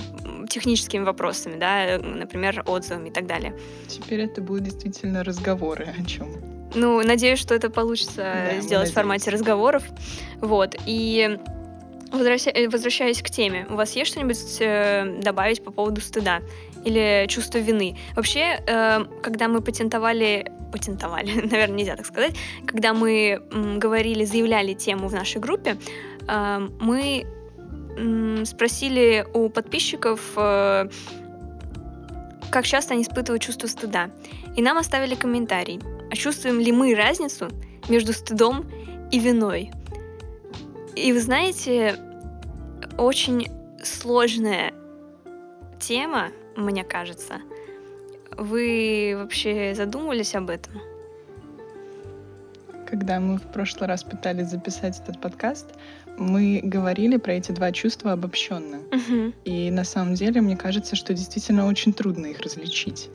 техническими 0.49 1.03
вопросами, 1.03 1.57
да, 1.57 1.97
например, 1.97 2.63
отзывами 2.65 3.09
и 3.09 3.11
так 3.11 3.25
далее. 3.25 3.53
Теперь 3.87 4.21
это 4.21 4.41
будут 4.41 4.63
действительно 4.63 5.23
разговоры 5.23 5.93
о 5.97 6.05
чем. 6.05 6.60
Ну, 6.73 7.01
надеюсь, 7.01 7.39
что 7.39 7.53
это 7.53 7.69
получится 7.69 8.49
да, 8.51 8.61
сделать 8.61 8.89
в 8.89 8.93
формате 8.93 9.29
разговоров. 9.29 9.83
Вот. 10.39 10.75
И 10.85 11.37
э, 12.11 12.11
возвращаясь 12.11 13.21
к 13.21 13.29
теме, 13.29 13.67
у 13.69 13.75
вас 13.75 13.95
есть 13.95 14.11
что-нибудь 14.11 14.57
э, 14.59 15.19
добавить 15.21 15.63
по 15.63 15.71
поводу 15.71 16.01
стыда 16.01 16.41
или 16.85 17.25
чувства 17.27 17.59
вины? 17.59 17.97
Вообще, 18.15 18.61
э, 18.65 19.05
когда 19.21 19.47
мы 19.47 19.61
патентовали, 19.61 20.51
патентовали, 20.71 21.33
наверное, 21.51 21.77
нельзя 21.77 21.95
так 21.95 22.05
сказать, 22.05 22.35
когда 22.65 22.93
мы 22.93 23.41
говорили, 23.77 24.23
заявляли 24.23 24.73
тему 24.73 25.07
в 25.07 25.13
нашей 25.13 25.41
группе, 25.41 25.77
мы 26.27 27.25
спросили 28.45 29.25
у 29.33 29.49
подписчиков, 29.49 30.21
как 30.33 30.91
часто 32.65 32.93
они 32.93 33.03
испытывают 33.03 33.41
чувство 33.41 33.67
стыда. 33.67 34.11
И 34.55 34.61
нам 34.61 34.77
оставили 34.77 35.15
комментарий. 35.15 35.81
А 36.11 36.15
чувствуем 36.15 36.59
ли 36.59 36.73
мы 36.73 36.93
разницу 36.93 37.47
между 37.87 38.11
стыдом 38.11 38.69
и 39.11 39.19
виной? 39.19 39.71
И 40.93 41.13
вы 41.13 41.21
знаете, 41.21 41.95
очень 42.97 43.47
сложная 43.81 44.73
тема, 45.79 46.27
мне 46.57 46.83
кажется. 46.83 47.35
Вы 48.37 49.13
вообще 49.17 49.73
задумывались 49.73 50.35
об 50.35 50.49
этом? 50.49 50.73
Когда 52.85 53.21
мы 53.21 53.37
в 53.37 53.43
прошлый 53.43 53.87
раз 53.87 54.03
пытались 54.03 54.47
записать 54.47 54.99
этот 54.99 55.21
подкаст, 55.21 55.67
мы 56.17 56.59
говорили 56.61 57.15
про 57.15 57.35
эти 57.35 57.53
два 57.53 57.71
чувства 57.71 58.11
обобщенно. 58.11 58.79
Угу. 58.91 59.33
И 59.45 59.71
на 59.71 59.85
самом 59.85 60.15
деле, 60.15 60.41
мне 60.41 60.57
кажется, 60.57 60.97
что 60.97 61.13
действительно 61.13 61.67
очень 61.67 61.93
трудно 61.93 62.25
их 62.25 62.41
различить. 62.41 63.09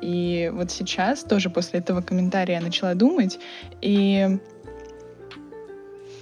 И 0.00 0.50
вот 0.52 0.70
сейчас, 0.70 1.24
тоже 1.24 1.50
после 1.50 1.80
этого 1.80 2.00
комментария, 2.02 2.56
я 2.56 2.60
начала 2.60 2.94
думать, 2.94 3.38
и 3.80 4.38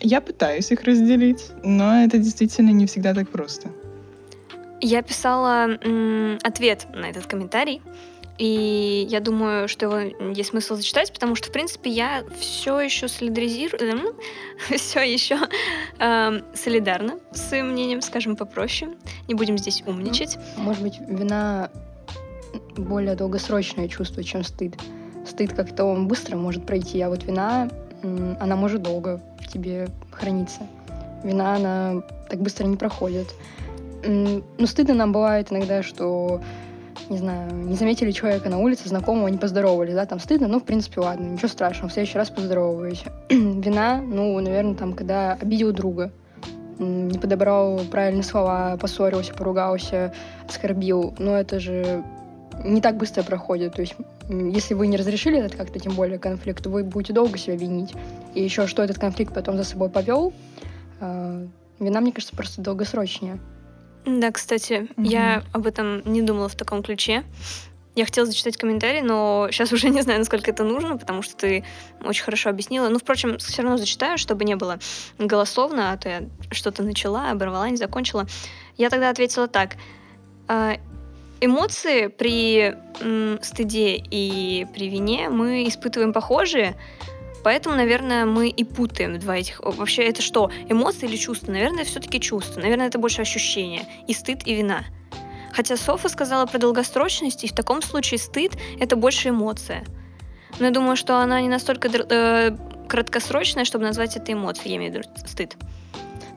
я 0.01 0.21
пытаюсь 0.21 0.71
их 0.71 0.83
разделить, 0.85 1.51
но 1.63 2.05
это 2.05 2.19
действительно 2.19 2.71
не 2.71 2.87
всегда 2.87 3.15
так 3.15 3.29
просто. 3.29 3.71
Я 4.81 5.03
писала 5.03 5.79
м, 5.83 6.39
ответ 6.43 6.87
на 6.95 7.07
этот 7.07 7.27
комментарий, 7.27 7.81
и 8.39 9.07
я 9.09 9.21
думаю, 9.21 9.69
что 9.69 9.87
его 9.87 10.31
есть 10.33 10.51
смысл 10.51 10.77
зачитать, 10.77 11.13
потому 11.13 11.35
что, 11.35 11.49
в 11.49 11.53
принципе, 11.53 11.91
я 11.91 12.25
все 12.39 12.79
еще 12.81 13.09
солидаризирую, 13.09 14.15
все 14.77 15.01
еще 15.01 15.39
э, 15.99 16.41
солидарна 16.55 17.19
с 17.33 17.49
своим 17.49 17.71
мнением, 17.71 18.03
скажем 18.03 18.37
попроще. 18.37 18.91
Не 19.29 19.35
будем 19.35 19.57
здесь 19.57 19.83
умничать. 19.87 20.39
Может 20.59 20.83
быть, 20.83 20.99
вина 21.01 21.71
более 22.77 23.15
долгосрочное 23.15 23.89
чувство, 23.89 24.23
чем 24.23 24.45
стыд. 24.45 24.75
Стыд 25.27 25.53
как-то 25.53 25.85
он 25.85 26.09
быстро 26.09 26.37
может 26.37 26.67
пройти, 26.67 27.01
а 27.01 27.09
вот 27.09 27.25
вина, 27.25 27.69
она 28.03 28.57
может 28.57 28.83
долго 28.83 29.21
тебе 29.53 29.89
храниться. 30.11 30.61
Вина, 31.25 31.57
она 31.57 32.03
так 32.29 32.41
быстро 32.41 32.67
не 32.67 32.77
проходит. 32.77 33.27
Ну, 34.05 34.67
стыдно 34.67 34.95
нам 34.95 35.13
бывает 35.13 35.51
иногда, 35.51 35.83
что 35.83 36.41
не 37.09 37.19
знаю, 37.19 37.53
не 37.55 37.75
заметили 37.75 38.11
человека 38.11 38.49
на 38.49 38.59
улице, 38.59 38.89
знакомого, 38.89 39.29
не 39.29 39.39
поздоровались, 39.39 39.95
да, 39.95 40.07
там 40.07 40.19
стыдно, 40.19 40.49
ну, 40.49 40.61
в 40.61 40.65
принципе, 40.65 41.01
ладно, 41.01 41.25
ничего 41.25 41.49
страшного, 41.49 41.89
в 41.89 41.93
следующий 41.93 42.19
раз 42.19 42.31
поздороваюсь. 42.31 43.05
Вина, 43.31 44.01
ну, 44.01 44.39
наверное, 44.41 44.75
там, 44.75 44.93
когда 44.93 45.35
обидел 45.35 45.73
друга, 45.73 46.11
не 46.79 47.19
подобрал 47.19 47.81
правильные 47.91 48.25
слова, 48.25 48.77
поссорился, 48.77 49.35
поругался, 49.35 50.13
оскорбил, 50.49 51.15
ну, 51.19 51.33
это 51.33 51.61
же 51.61 52.03
не 52.65 52.81
так 52.81 52.97
быстро 52.97 53.23
проходит. 53.23 53.75
То 53.75 53.83
есть, 53.83 53.95
если 54.29 54.75
вы 54.75 54.87
не 54.87 54.97
разрешили 54.97 55.39
этот 55.39 55.57
как-то, 55.57 55.79
тем 55.79 55.95
более 55.95 56.19
конфликт, 56.19 56.67
вы 56.67 56.85
будете 56.85 57.13
долго 57.13 57.39
себя 57.39 57.57
винить. 57.57 57.93
И 58.35 58.43
еще 58.43 58.67
что 58.67 58.83
этот 58.83 58.99
конфликт 58.99 59.35
потом 59.35 59.57
за 59.57 59.65
собой 59.65 59.89
повел, 59.89 60.33
э, 61.01 61.47
вина, 61.79 62.01
мне 62.01 62.13
кажется, 62.13 62.35
просто 62.35 62.63
долгосрочнее. 62.63 63.39
Да, 64.05 64.31
кстати, 64.31 64.89
угу. 64.97 65.09
я 65.09 65.43
об 65.53 65.67
этом 65.67 66.03
не 66.05 66.23
думала 66.23 66.49
в 66.49 66.55
таком 66.55 66.83
ключе. 66.83 67.25
Я 67.97 68.05
хотела 68.05 68.27
зачитать 68.27 68.57
комментарий, 68.57 69.01
но 69.01 69.49
сейчас 69.51 69.73
уже 69.73 69.89
не 69.89 70.03
знаю, 70.03 70.21
насколько 70.21 70.51
это 70.51 70.65
нужно, 70.65 70.97
потому 70.97 71.23
что 71.23 71.37
ты 71.37 71.65
очень 72.05 72.25
хорошо 72.25 72.51
объяснила. 72.51 72.89
Ну, 72.89 72.99
впрочем, 72.99 73.39
все 73.39 73.63
равно 73.63 73.79
зачитаю, 73.79 74.19
чтобы 74.19 74.45
не 74.45 74.55
было 74.55 74.79
голословно, 75.19 75.93
а 75.93 75.97
то 75.97 76.09
я 76.09 76.23
что-то 76.51 76.83
начала, 76.83 77.31
оборвала, 77.31 77.69
не 77.69 77.77
закончила. 77.77 78.27
Я 78.77 78.91
тогда 78.91 79.11
ответила 79.11 79.49
так. 79.49 79.77
«А, 81.41 81.45
эмоции 81.45 82.09
при 82.09 82.75
м, 83.01 83.39
стыде 83.43 83.97
и 83.97 84.67
при 84.75 84.89
вине 84.89 85.29
мы 85.29 85.67
испытываем 85.69 86.13
похожие, 86.13 86.77
поэтому, 87.45 87.77
наверное, 87.77 88.25
мы 88.27 88.49
и 88.49 88.65
путаем 88.65 89.19
два 89.19 89.37
этих. 89.37 89.61
Вообще, 89.61 90.05
это 90.05 90.23
что, 90.23 90.51
эмоции 90.69 91.07
или 91.07 91.17
чувства? 91.17 91.53
Наверное, 91.53 91.85
все-таки 91.85 92.21
чувства. 92.21 92.61
Наверное, 92.61 92.89
это 92.89 92.99
больше 92.99 93.23
ощущение. 93.23 93.87
И 94.09 94.15
стыд, 94.15 94.47
и 94.47 94.55
вина. 94.55 94.85
Хотя 95.53 95.77
Софа 95.77 96.09
сказала 96.09 96.45
про 96.47 96.59
долгосрочность, 96.59 97.45
и 97.45 97.49
в 97.49 97.55
таком 97.55 97.81
случае 97.83 98.19
стыд— 98.19 98.53
это 98.81 98.95
больше 98.97 99.31
эмоция. 99.31 99.85
Но 100.59 100.67
я 100.67 100.73
думаю, 100.73 100.97
что 100.97 101.19
она 101.19 101.41
не 101.41 101.49
настолько 101.49 101.89
э, 101.89 102.57
краткосрочная, 102.89 103.65
чтобы 103.65 103.85
назвать 103.85 104.17
это 104.17 104.33
эмоцией, 104.33 104.71
я 104.71 104.77
имею 104.77 104.93
в 104.93 104.97
виду 104.97 105.09
стыд. 105.27 105.57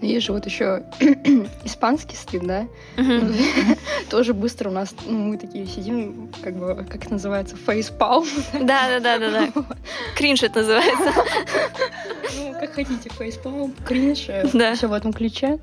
Есть 0.02 0.28
же 0.28 0.34
вот 0.34 0.46
еще 0.46 0.84
испанский 1.64 2.16
стыд, 2.16 2.46
да? 2.46 2.68
Тоже 4.10 4.34
быстро 4.34 4.70
у 4.70 4.72
нас, 4.72 4.96
ну, 5.06 5.18
мы 5.18 5.38
такие 5.38 5.66
сидим, 5.66 6.32
как 6.42 6.56
бы, 6.56 6.86
как 6.90 7.04
это 7.04 7.14
называется, 7.14 7.58
фейспалм. 7.58 8.26
Да, 8.54 8.88
да, 8.88 9.00
да, 9.00 9.18
да, 9.20 9.30
да. 9.30 9.64
Кринж 10.16 10.44
это 10.44 10.60
называется. 10.60 11.14
Ну, 12.38 12.54
как 12.54 12.74
хотите, 12.74 13.10
фейспалм, 13.10 13.74
кринж, 13.86 14.30
э, 14.30 14.48
да. 14.54 14.76
все 14.76 14.88
в 14.88 14.94
этом 14.94 15.12
ключе. 15.12 15.60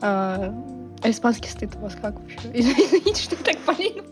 А, 0.00 0.52
а 1.02 1.10
испанский 1.10 1.50
стыд 1.50 1.70
у 1.76 1.80
вас 1.80 1.94
как 2.00 2.18
вообще? 2.18 2.38
Извините, 2.54 3.22
что 3.22 3.36
так 3.36 3.58
полина. 3.58 4.02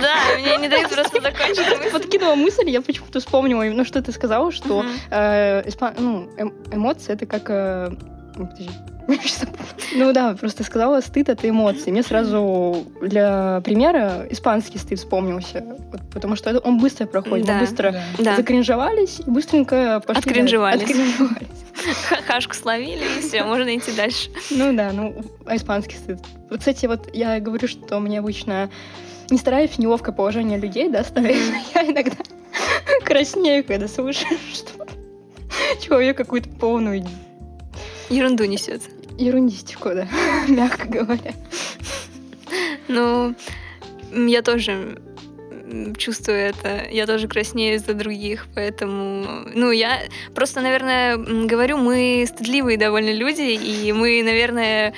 Да, 0.00 0.38
мне 0.38 0.56
не 0.58 0.68
дают 0.68 0.90
просто 0.90 1.20
закончить 1.20 1.78
мысль. 1.78 1.90
Подкинула 1.90 2.34
мысль, 2.34 2.68
я 2.68 2.82
почему-то 2.82 3.18
вспомнила 3.20 3.62
именно, 3.66 3.84
что 3.84 4.02
ты 4.02 4.12
сказала, 4.12 4.52
что 4.52 4.84
э, 5.10 5.62
ну, 5.98 6.30
эм, 6.36 6.54
эмоции— 6.70 7.12
это 7.14 7.26
как... 7.26 7.48
Э, 7.48 7.90
подожди, 8.34 8.70
ну 9.96 10.12
да, 10.12 10.34
просто 10.34 10.64
сказала, 10.64 11.00
стыд— 11.00 11.28
это 11.30 11.48
эмоции. 11.48 11.90
Мне 11.90 12.02
сразу 12.02 12.86
для 13.02 13.60
примера 13.64 14.26
испанский 14.30 14.78
стыд 14.78 14.98
вспомнился. 14.98 15.64
Вот, 15.92 16.00
потому 16.10 16.36
что 16.36 16.58
он 16.60 16.78
быстро 16.78 17.06
проходит. 17.06 17.46
Да, 17.46 17.54
Мы 17.54 17.60
быстро 17.60 17.94
да. 18.18 18.36
закринжевались 18.36 19.20
и 19.20 19.30
быстренько 19.30 20.02
пошли. 20.06 20.30
Откринжевались. 20.30 20.82
Откринжевались. 20.82 21.64
Хашку 22.26 22.54
словили, 22.54 23.04
и 23.18 23.20
все, 23.20 23.44
можно 23.44 23.76
идти 23.76 23.92
дальше. 23.92 24.30
Ну 24.50 24.74
да, 24.74 24.90
ну, 24.92 25.14
а 25.44 25.56
испанский 25.56 25.96
стыд. 25.96 26.20
Вот, 26.48 26.60
кстати, 26.60 26.86
вот 26.86 27.14
я 27.14 27.40
говорю, 27.40 27.68
что 27.68 28.00
мне 28.00 28.20
обычно 28.20 28.70
не 29.30 29.38
стараюсь 29.38 29.76
неловко 29.78 30.12
положение 30.12 30.58
людей, 30.58 30.88
да, 30.88 31.04
ставить. 31.04 31.36
Я 31.74 31.82
иногда 31.82 32.16
краснею, 33.04 33.64
когда 33.64 33.88
слушаю, 33.88 34.38
что 34.52 34.86
человек 35.80 36.16
какую-то 36.16 36.48
полную 36.48 37.04
Ерунду 38.10 38.44
несет. 38.44 38.82
ерундистику, 39.18 39.90
да, 39.90 40.08
мягко 40.48 40.86
говоря. 40.86 41.34
Ну, 42.88 43.34
я 44.12 44.42
тоже 44.42 44.98
чувствую 45.96 46.38
это. 46.38 46.86
Я 46.90 47.06
тоже 47.06 47.28
краснею 47.28 47.78
за 47.78 47.94
других, 47.94 48.46
поэтому... 48.54 49.44
Ну, 49.54 49.70
я 49.70 50.00
просто, 50.34 50.60
наверное, 50.60 51.16
говорю, 51.16 51.78
мы 51.78 52.24
стыдливые 52.28 52.76
довольно 52.76 53.12
люди, 53.12 53.42
и 53.42 53.92
мы, 53.92 54.22
наверное, 54.22 54.94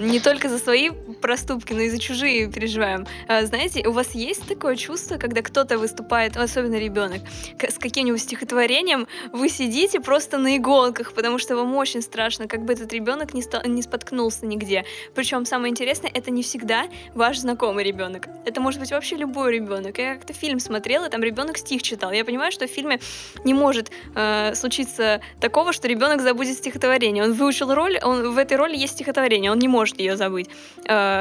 не 0.00 0.20
только 0.20 0.48
за 0.48 0.58
свои 0.58 0.90
проступки, 1.20 1.72
но 1.72 1.80
и 1.80 1.88
за 1.88 1.98
чужие 1.98 2.50
переживаем. 2.50 3.06
А, 3.28 3.44
Знаете, 3.44 3.86
у 3.86 3.92
вас 3.92 4.14
есть 4.14 4.46
такое 4.48 4.76
чувство, 4.76 5.16
когда 5.16 5.42
кто-то 5.42 5.78
выступает, 5.78 6.36
особенно 6.36 6.76
ребенок, 6.76 7.20
с 7.60 7.78
каким-нибудь 7.78 8.20
стихотворением, 8.22 9.06
вы 9.32 9.48
сидите 9.48 10.00
просто 10.00 10.38
на 10.38 10.56
иголках, 10.56 11.12
потому 11.14 11.38
что 11.38 11.56
вам 11.56 11.74
очень 11.76 12.02
страшно, 12.02 12.46
как 12.48 12.64
бы 12.64 12.72
этот 12.72 12.92
ребенок 12.92 13.34
не, 13.34 13.42
ста- 13.42 13.62
не 13.66 13.82
споткнулся 13.82 14.46
нигде. 14.46 14.84
Причем 15.14 15.44
самое 15.44 15.70
интересное, 15.70 16.10
это 16.12 16.30
не 16.30 16.42
всегда 16.42 16.84
ваш 17.14 17.38
знакомый 17.38 17.84
ребенок. 17.84 18.26
Это 18.46 18.60
может 18.60 18.80
быть 18.80 18.90
вообще 18.90 19.16
любой 19.16 19.54
ребенок. 19.54 19.98
Я 19.98 20.14
как-то 20.14 20.32
фильм 20.32 20.58
смотрела, 20.60 21.08
там 21.08 21.22
ребенок 21.22 21.58
стих 21.58 21.82
читал. 21.82 22.12
Я 22.12 22.24
понимаю, 22.24 22.52
что 22.52 22.66
в 22.66 22.70
фильме 22.70 23.00
не 23.44 23.54
может 23.54 23.90
э, 24.14 24.54
случиться 24.54 25.20
такого, 25.40 25.72
что 25.72 25.88
ребенок 25.88 26.20
забудет 26.22 26.56
стихотворение. 26.56 27.24
Он 27.24 27.32
выучил 27.32 27.74
роль, 27.74 27.98
он 28.02 28.32
в 28.32 28.38
этой 28.38 28.56
роли 28.56 28.76
есть 28.76 28.94
стихотворение, 28.94 29.50
он 29.50 29.58
не 29.58 29.68
может 29.68 29.98
ее 29.98 30.16
забыть. 30.16 30.48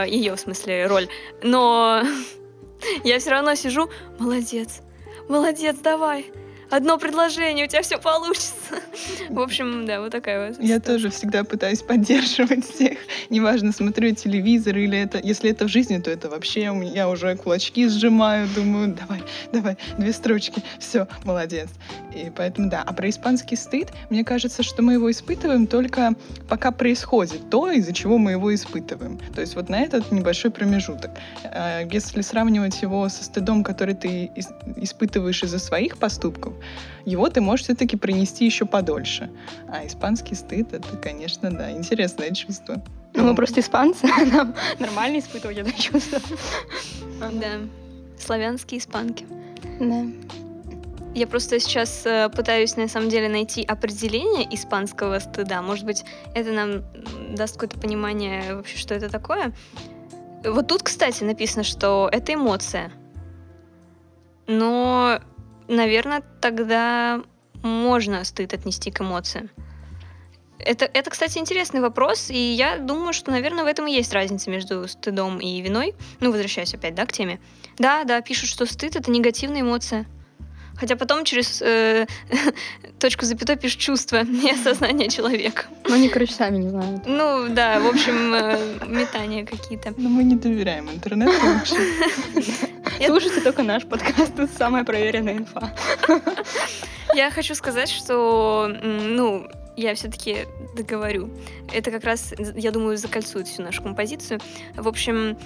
Ее, 0.07 0.35
в 0.35 0.39
смысле, 0.39 0.87
роль. 0.87 1.07
Но 1.43 2.01
я 3.03 3.19
все 3.19 3.31
равно 3.31 3.55
сижу, 3.55 3.89
молодец, 4.19 4.81
молодец, 5.27 5.77
давай. 5.77 6.31
Одно 6.69 6.97
предложение, 6.97 7.65
у 7.65 7.67
тебя 7.67 7.81
все 7.81 7.97
получится. 7.97 8.53
В 9.29 9.39
общем, 9.39 9.85
да, 9.85 10.01
вот 10.01 10.11
такая 10.11 10.49
вот. 10.49 10.61
Я 10.61 10.79
тоже 10.79 11.09
всегда 11.09 11.43
пытаюсь 11.43 11.81
поддерживать 11.81 12.65
всех. 12.65 12.97
Неважно, 13.29 13.71
смотрю 13.71 14.13
телевизор 14.13 14.77
или 14.77 14.97
это... 14.97 15.19
Если 15.23 15.49
это 15.49 15.65
в 15.65 15.69
жизни, 15.69 15.97
то 15.99 16.11
это 16.11 16.29
вообще 16.29 16.69
у 16.69 16.75
меня 16.75 17.09
уже 17.09 17.35
кулачки 17.35 17.87
сжимаю, 17.87 18.47
думаю, 18.55 18.95
давай, 18.99 19.23
давай, 19.51 19.77
две 19.97 20.13
строчки, 20.13 20.63
все, 20.79 21.07
молодец. 21.23 21.69
И 22.15 22.31
поэтому 22.35 22.69
да. 22.69 22.83
А 22.85 22.93
про 22.93 23.09
испанский 23.09 23.55
стыд, 23.55 23.89
мне 24.09 24.23
кажется, 24.23 24.63
что 24.63 24.81
мы 24.81 24.93
его 24.93 25.09
испытываем 25.09 25.67
только 25.67 26.13
пока 26.47 26.71
происходит 26.71 27.49
то, 27.49 27.71
из-за 27.71 27.93
чего 27.93 28.17
мы 28.17 28.31
его 28.31 28.53
испытываем. 28.53 29.19
То 29.33 29.41
есть 29.41 29.55
вот 29.55 29.69
на 29.69 29.81
этот 29.81 30.11
небольшой 30.11 30.51
промежуток. 30.51 31.11
А 31.43 31.81
Если 31.81 32.21
сравнивать 32.21 32.81
его 32.81 33.07
со 33.09 33.23
стыдом, 33.23 33.63
который 33.63 33.95
ты 33.95 34.31
ис- 34.35 34.83
испытываешь 34.83 35.43
из-за 35.43 35.59
своих 35.59 35.97
поступков, 35.97 36.53
его 37.05 37.29
ты 37.29 37.41
можешь 37.41 37.65
все-таки 37.65 37.97
принести 37.97 38.45
еще 38.45 38.65
подольше. 38.65 39.29
А 39.67 39.85
испанский 39.85 40.35
стыд 40.35 40.73
это, 40.73 40.97
конечно, 40.97 41.51
да, 41.51 41.71
интересное 41.71 42.31
чувство. 42.31 42.81
Ну, 43.13 43.23
мы 43.23 43.35
просто 43.35 43.59
испанцы, 43.59 44.07
нам 44.31 44.55
нормально 44.79 45.19
испытывать 45.19 45.57
это 45.57 45.81
чувство. 45.81 46.19
Да. 47.19 47.59
Славянские 48.19 48.79
испанки. 48.79 49.25
Да. 49.79 50.05
Я 51.15 51.25
просто 51.25 51.59
сейчас 51.59 52.05
э, 52.05 52.29
пытаюсь 52.29 52.77
на 52.77 52.87
самом 52.87 53.09
деле 53.09 53.29
найти 53.29 53.63
определение 53.63 54.47
испанского 54.53 55.17
стыда. 55.19 55.61
Может 55.61 55.85
быть, 55.85 56.05
это 56.35 56.51
нам 56.51 56.83
даст 57.35 57.55
какое-то 57.55 57.79
понимание 57.79 58.55
вообще, 58.55 58.77
что 58.77 58.93
это 58.93 59.09
такое. 59.09 59.51
Вот 60.45 60.67
тут, 60.67 60.83
кстати, 60.83 61.23
написано, 61.23 61.63
что 61.63 62.09
это 62.11 62.35
эмоция. 62.35 62.91
Но, 64.47 65.19
наверное, 65.69 66.23
тогда 66.41 67.21
можно 67.63 68.23
стыд 68.25 68.53
отнести 68.53 68.91
к 68.91 69.01
эмоциям. 69.01 69.49
Это, 70.57 70.83
это, 70.85 71.09
кстати, 71.09 71.37
интересный 71.37 71.79
вопрос, 71.79 72.29
и 72.29 72.37
я 72.37 72.77
думаю, 72.77 73.13
что, 73.13 73.31
наверное, 73.31 73.63
в 73.63 73.67
этом 73.67 73.87
и 73.87 73.93
есть 73.93 74.13
разница 74.13 74.49
между 74.49 74.85
стыдом 74.89 75.39
и 75.39 75.61
виной. 75.61 75.95
Ну, 76.19 76.31
возвращаясь 76.31 76.73
опять, 76.73 76.95
да, 76.95 77.05
к 77.05 77.13
теме. 77.13 77.39
Да, 77.77 78.03
да, 78.03 78.19
пишут, 78.21 78.49
что 78.49 78.65
стыд— 78.65 78.95
это 78.97 79.09
негативная 79.09 79.61
эмоция. 79.61 80.05
Хотя 80.79 80.95
потом 80.95 81.25
через 81.25 81.61
э, 81.61 82.05
точку 82.99 83.25
запятой 83.25 83.57
пишут 83.57 83.79
чувства 83.79 84.23
и 84.43 84.49
осознание 84.51 85.09
человека. 85.09 85.63
Ну, 85.87 85.95
они, 85.95 86.09
короче, 86.09 86.33
сами 86.33 86.57
не 86.57 86.69
знают. 86.69 87.03
Ну, 87.05 87.47
да, 87.49 87.79
в 87.79 87.87
общем, 87.87 88.33
э, 88.33 88.57
метания 88.87 89.45
какие-то. 89.45 89.93
Но 89.97 90.09
мы 90.09 90.23
не 90.23 90.35
доверяем 90.35 90.89
интернету 90.89 91.33
вообще. 91.43 91.75
Слушайте 93.05 93.41
только 93.41 93.63
наш 93.63 93.85
подкаст, 93.85 94.35
тут 94.35 94.49
самая 94.57 94.83
проверенная 94.83 95.37
инфа. 95.37 95.73
Я 97.13 97.31
хочу 97.31 97.55
сказать, 97.55 97.89
что, 97.89 98.69
ну, 98.81 99.47
я 99.75 99.95
все-таки 99.95 100.45
договорю. 100.75 101.29
Это 101.73 101.91
как 101.91 102.03
раз, 102.03 102.33
я 102.55 102.71
думаю, 102.71 102.97
закольцует 102.97 103.47
всю 103.47 103.63
нашу 103.63 103.81
композицию. 103.81 104.39
В 104.75 104.87
общем, 104.87 105.37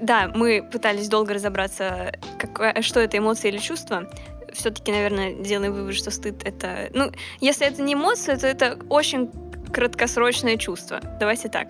да, 0.00 0.30
мы 0.34 0.62
пытались 0.70 1.08
долго 1.08 1.34
разобраться, 1.34 2.12
какое- 2.38 2.82
что 2.82 3.00
это 3.00 3.16
эмоция 3.18 3.50
или 3.50 3.58
чувство. 3.58 4.10
Все-таки, 4.56 4.90
наверное, 4.92 5.34
делаем 5.34 5.72
вывод, 5.72 5.94
что 5.94 6.10
стыд 6.10 6.42
это... 6.44 6.90
Ну, 6.94 7.10
если 7.40 7.66
это 7.66 7.82
не 7.82 7.94
эмоция, 7.94 8.36
то 8.36 8.46
это 8.46 8.78
очень 8.88 9.30
краткосрочное 9.72 10.56
чувство. 10.56 11.00
Давайте 11.20 11.48
так. 11.48 11.68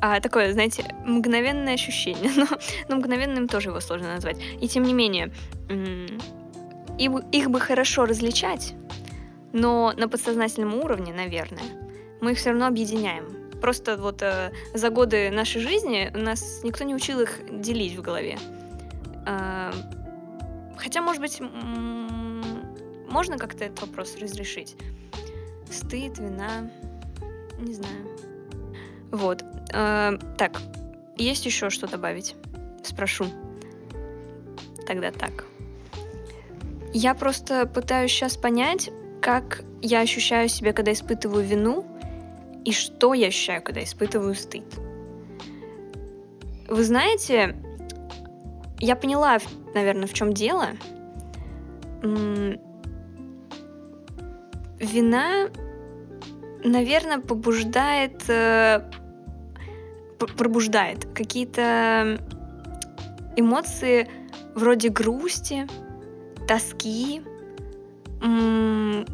А, 0.00 0.20
такое, 0.20 0.52
знаете, 0.52 0.84
мгновенное 1.04 1.74
ощущение. 1.74 2.30
Но, 2.36 2.46
но 2.88 2.96
мгновенным 2.96 3.48
тоже 3.48 3.68
его 3.68 3.80
сложно 3.80 4.14
назвать. 4.14 4.36
И 4.60 4.68
тем 4.68 4.84
не 4.84 4.94
менее, 4.94 5.32
и 6.98 7.10
их 7.32 7.50
бы 7.50 7.60
хорошо 7.60 8.04
различать, 8.04 8.74
но 9.52 9.92
на 9.96 10.08
подсознательном 10.08 10.74
уровне, 10.74 11.12
наверное, 11.12 11.64
мы 12.20 12.32
их 12.32 12.38
все 12.38 12.50
равно 12.50 12.66
объединяем. 12.66 13.50
Просто 13.60 13.96
вот 13.96 14.22
э, 14.22 14.52
за 14.74 14.90
годы 14.90 15.30
нашей 15.30 15.60
жизни 15.60 16.10
нас 16.14 16.60
никто 16.62 16.84
не 16.84 16.94
учил 16.94 17.20
их 17.20 17.40
делить 17.50 17.96
в 17.96 18.02
голове. 18.02 18.38
А, 19.26 19.72
хотя, 20.76 21.02
может 21.02 21.20
быть, 21.20 21.40
можно 23.10 23.38
как-то 23.38 23.64
этот 23.64 23.80
вопрос 23.82 24.16
разрешить. 24.16 24.76
Стыд, 25.70 26.18
вина, 26.18 26.70
не 27.58 27.74
знаю. 27.74 28.06
Вот. 29.10 29.44
Э, 29.72 30.18
так, 30.38 30.60
есть 31.16 31.44
еще 31.46 31.70
что 31.70 31.86
добавить? 31.86 32.34
Спрошу. 32.82 33.26
Тогда 34.86 35.10
так. 35.10 35.44
Я 36.92 37.14
просто 37.14 37.66
пытаюсь 37.66 38.10
сейчас 38.10 38.36
понять, 38.36 38.90
как 39.20 39.62
я 39.82 40.00
ощущаю 40.00 40.48
себя, 40.48 40.72
когда 40.72 40.92
испытываю 40.92 41.44
вину, 41.44 41.84
и 42.64 42.72
что 42.72 43.14
я 43.14 43.28
ощущаю, 43.28 43.62
когда 43.62 43.82
испытываю 43.82 44.34
стыд. 44.34 44.64
Вы 46.68 46.84
знаете, 46.84 47.56
я 48.78 48.96
поняла, 48.96 49.38
наверное, 49.74 50.06
в 50.06 50.12
чем 50.12 50.32
дело. 50.32 50.68
Вина, 54.80 55.50
наверное, 56.64 57.20
побуждает, 57.20 58.28
э, 58.28 58.90
пробуждает 60.18 61.04
какие-то 61.14 62.18
эмоции 63.36 64.08
вроде 64.54 64.88
грусти, 64.88 65.66
тоски. 66.48 67.22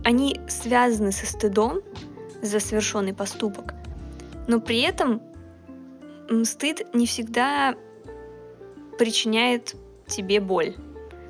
Они 0.04 0.40
связаны 0.48 1.12
со 1.12 1.26
стыдом 1.26 1.80
за 2.42 2.60
совершенный 2.60 3.14
поступок, 3.14 3.74
но 4.46 4.60
при 4.60 4.82
этом 4.82 5.20
стыд 6.44 6.94
не 6.94 7.06
всегда 7.06 7.74
причиняет 8.98 9.74
тебе 10.06 10.40
боль. 10.40 10.74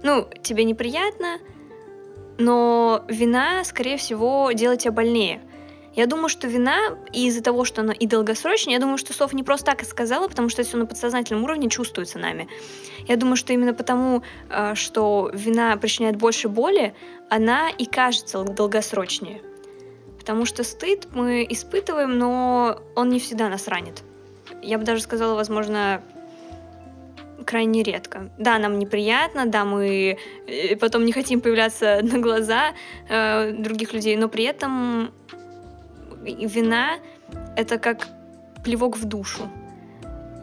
Ну, 0.03 0.29
тебе 0.42 0.64
неприятно, 0.64 1.38
но 2.38 3.05
вина, 3.09 3.64
скорее 3.64 3.96
всего, 3.96 4.51
делает 4.53 4.81
тебя 4.81 4.92
больнее. 4.92 5.40
Я 5.94 6.07
думаю, 6.07 6.29
что 6.29 6.46
вина 6.46 6.79
из-за 7.12 7.42
того, 7.42 7.64
что 7.64 7.81
она 7.81 7.94
и 7.94 8.07
долгосрочная, 8.07 8.75
я 8.75 8.81
думаю, 8.81 8.99
что 8.99 9.14
Соф 9.14 9.33
не 9.33 9.42
просто 9.42 9.64
так 9.64 9.83
и 9.83 9.87
сказала, 9.87 10.29
потому 10.29 10.51
что 10.51 10.61
это 10.61 10.68
все 10.68 10.79
на 10.79 10.85
подсознательном 10.85 11.44
уровне 11.44 11.70
чувствуется 11.70 12.18
нами. 12.18 12.49
Я 13.09 13.16
думаю, 13.16 13.37
что 13.37 13.55
именно 13.55 13.72
потому, 13.72 14.22
э, 14.51 14.75
что 14.75 15.31
вина 15.33 15.75
причиняет 15.79 16.16
больше 16.16 16.49
боли, 16.49 16.94
она 17.31 17.70
и 17.70 17.87
кажется 17.87 18.44
долгосрочнее. 18.44 19.40
Потому 20.18 20.44
что 20.44 20.64
стыд 20.64 21.09
мы 21.14 21.46
испытываем, 21.49 22.18
но 22.18 22.83
он 22.94 23.09
не 23.09 23.18
всегда 23.18 23.49
нас 23.49 23.66
ранит. 23.66 24.03
Я 24.61 24.77
бы 24.77 24.85
даже 24.85 25.01
сказала, 25.01 25.35
возможно, 25.35 26.03
крайне 27.44 27.83
редко. 27.83 28.31
Да, 28.38 28.59
нам 28.59 28.79
неприятно, 28.79 29.46
да, 29.46 29.64
мы 29.64 30.18
э, 30.46 30.77
потом 30.77 31.05
не 31.05 31.12
хотим 31.12 31.40
появляться 31.40 32.01
на 32.03 32.18
глаза 32.18 32.75
э, 33.09 33.53
других 33.53 33.92
людей, 33.92 34.16
но 34.16 34.29
при 34.29 34.44
этом 34.44 35.11
вина— 36.22 36.99
это 37.57 37.79
как 37.79 38.09
плевок 38.64 38.96
в 38.96 39.05
душу. 39.05 39.51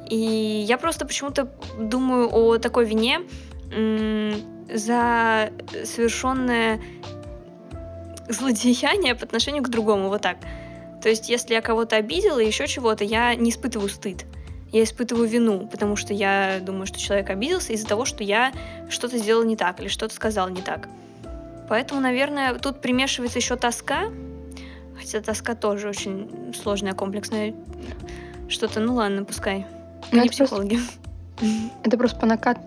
И 0.09 0.15
я 0.15 0.77
просто 0.77 1.05
почему-то 1.05 1.49
думаю 1.79 2.29
о 2.31 2.57
такой 2.57 2.85
вине 2.85 3.21
за 4.69 5.51
совершенное 5.83 6.79
злодеяние 8.29 9.15
по 9.15 9.25
отношению 9.25 9.63
к 9.63 9.69
другому, 9.69 10.09
вот 10.09 10.21
так. 10.21 10.37
То 11.01 11.09
есть, 11.09 11.29
если 11.29 11.53
я 11.53 11.61
кого-то 11.61 11.97
обидела, 11.97 12.39
еще 12.39 12.67
чего-то, 12.67 13.03
я 13.03 13.35
не 13.35 13.49
испытываю 13.49 13.89
стыд. 13.89 14.25
Я 14.73 14.83
испытываю 14.83 15.27
вину, 15.27 15.67
потому 15.67 15.95
что 15.95 16.13
я 16.13 16.59
думаю, 16.59 16.87
что 16.87 16.99
человек 16.99 17.29
обиделся 17.29 17.73
из-за 17.73 17.87
того, 17.87 18.05
что 18.05 18.23
я 18.23 18.51
что-то 18.89 19.19
сделала 19.19 19.43
не 19.43 19.55
так 19.55 19.79
или 19.79 19.87
что-то 19.87 20.15
сказала 20.15 20.49
не 20.49 20.61
так. 20.61 20.89
Поэтому, 21.69 22.01
наверное, 22.01 22.55
тут 22.55 22.81
примешивается 22.81 23.37
еще 23.37 23.55
тоска, 23.55 24.05
хотя 24.97 25.21
тоска 25.21 25.53
тоже 25.53 25.89
очень 25.89 26.55
сложная, 26.59 26.93
комплексная 26.93 27.53
что-то. 28.49 28.79
Ну 28.79 28.95
ладно, 28.95 29.23
пускай. 29.23 29.67
Мы 30.11 30.17
ну, 30.17 30.23
не 30.23 30.29
психологи. 30.29 30.79
Просто... 31.37 31.73
Это 31.83 31.97
просто 31.97 32.19
по, 32.19 32.25
накат... 32.25 32.57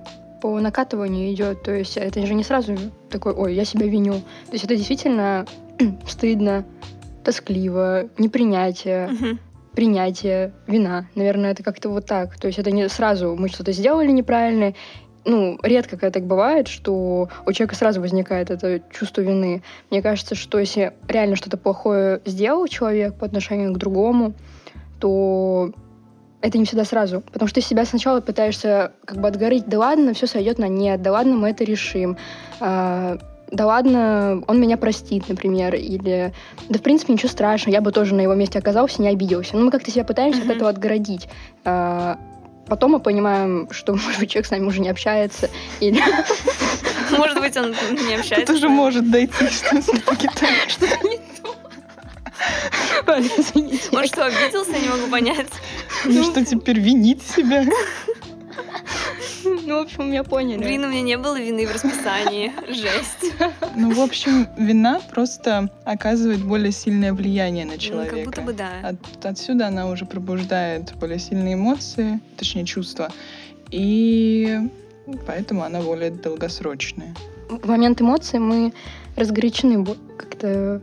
по 0.41 0.61
накатыванию 0.61 1.33
идет. 1.33 1.65
То 1.65 1.73
есть 1.73 1.97
это 1.97 2.25
же 2.25 2.35
не 2.35 2.45
сразу 2.45 2.77
такой, 3.11 3.33
ой, 3.33 3.55
я 3.55 3.65
себя 3.65 3.87
виню. 3.87 4.15
То 4.47 4.53
есть 4.53 4.65
это 4.65 4.77
действительно 4.77 5.45
стыдно, 6.07 6.65
тоскливо, 7.25 8.09
непринятие, 8.17 9.09
угу. 9.09 9.39
Принятие, 9.77 10.53
вина. 10.67 11.07
Наверное, 11.15 11.53
это 11.53 11.63
как-то 11.63 11.91
вот 11.91 12.07
так. 12.07 12.37
То 12.39 12.49
есть 12.49 12.59
это 12.59 12.73
не 12.73 12.89
сразу 12.89 13.37
мы 13.37 13.49
что-то 13.49 13.71
сделали 13.71 14.11
неправильно, 14.11 14.75
ну, 15.27 15.59
редко 15.63 15.97
когда 15.97 16.11
так 16.11 16.25
бывает, 16.25 16.69
что 16.69 17.29
у 17.45 17.53
человека 17.53 17.75
сразу 17.75 18.01
возникает 18.01 18.51
это 18.51 18.81
чувство 18.93 19.21
вины. 19.21 19.63
Мне 19.91 20.01
кажется, 20.01 20.35
что 20.35 20.59
если 20.59 20.95
реально 21.09 21.37
что-то 21.37 21.57
плохое 21.57 22.21
сделал 22.25 22.67
человек 22.69 23.15
по 23.15 23.27
отношению 23.27 23.73
к 23.75 23.79
другому, 23.79 24.35
то 25.01 25.73
это 26.41 26.59
не 26.59 26.65
всегда 26.65 26.85
сразу. 26.85 27.23
Потому 27.33 27.49
что 27.49 27.61
ты 27.61 27.67
себя 27.67 27.85
сначала 27.85 28.21
пытаешься 28.21 28.93
как 29.05 29.21
бы 29.21 29.29
отгорить, 29.29 29.67
да 29.67 29.79
ладно, 29.79 30.15
все 30.15 30.27
сойдет 30.27 30.59
на 30.59 30.69
нет, 30.69 31.03
да 31.03 31.13
ладно, 31.13 31.37
мы 31.37 31.51
это 31.51 31.65
решим. 31.65 32.17
А, 32.61 33.19
да 33.51 33.67
ладно, 33.67 34.43
он 34.47 34.61
меня 34.61 34.77
простит, 34.77 35.29
например, 35.29 35.75
или 35.75 36.33
да 36.69 36.79
в 36.79 36.83
принципе 36.83 37.13
ничего 37.13 37.29
страшного, 37.29 37.75
я 37.75 37.81
бы 37.81 37.93
тоже 37.93 38.15
на 38.15 38.21
его 38.21 38.35
месте 38.35 38.59
оказался, 38.59 39.01
не 39.01 39.09
обиделся. 39.09 39.57
Но 39.57 39.65
мы 39.65 39.71
как-то 39.71 39.91
себя 39.91 40.05
пытаемся 40.05 40.41
mm-hmm. 40.41 40.51
от 40.51 40.57
этого 40.57 40.71
отгородить. 40.71 41.29
А, 41.65 42.19
потом 42.67 42.93
мы 42.93 43.01
понимаем, 43.01 43.69
что, 43.71 43.93
может 44.05 44.19
быть, 44.19 44.31
человек 44.31 44.47
с 44.47 44.51
нами 44.51 44.67
уже 44.67 44.81
не 44.81 44.89
общается, 44.89 45.51
или... 45.81 46.01
Может 47.17 47.39
быть, 47.39 47.57
он 47.57 47.71
не 47.71 48.17
общается. 48.17 48.35
Это 48.35 48.57
же 48.57 48.69
может 48.69 49.09
дойти, 49.09 49.47
что 49.49 49.81
что-то 49.81 51.09
не 51.09 51.21
Извините. 53.07 53.89
Он 53.93 54.07
что, 54.07 54.27
обиделся, 54.27 54.73
не 54.73 54.89
могу 54.89 55.07
понять. 55.09 55.47
Ну 56.05 56.25
что, 56.25 56.45
теперь 56.45 56.81
винить 56.81 57.23
себя? 57.23 57.65
Ну, 59.67 59.81
в 59.81 59.83
общем, 59.83 60.09
меня 60.09 60.23
поняли. 60.23 60.63
Блин, 60.63 60.85
у 60.85 60.89
меня 60.89 61.03
не 61.03 61.19
было 61.19 61.39
вины 61.39 61.67
в 61.67 61.73
расписании. 61.73 62.53
Жесть. 62.69 63.35
Ну, 63.75 63.93
в 63.93 64.01
общем, 64.01 64.47
вина 64.57 65.01
просто 65.11 65.71
оказывает 65.85 66.43
более 66.43 66.73
сильное 66.73 67.13
влияние 67.13 67.65
на 67.65 67.77
человека. 67.77 68.17
Ну, 68.17 68.25
как 68.25 68.27
будто 68.27 68.41
бы 68.43 68.53
да. 68.53 68.71
От, 68.83 69.27
отсюда 69.27 69.67
она 69.67 69.89
уже 69.89 70.07
пробуждает 70.07 70.95
более 71.01 71.19
сильные 71.19 71.55
эмоции, 71.55 72.21
точнее, 72.37 72.65
чувства. 72.65 73.11
И 73.71 74.57
поэтому 75.27 75.65
она 75.65 75.81
более 75.81 76.11
долгосрочная. 76.11 77.15
В 77.51 77.69
момент 77.69 78.01
эмоций 78.01 78.39
мы 78.39 78.73
разгорячены 79.17 79.85
как-то 80.17 80.81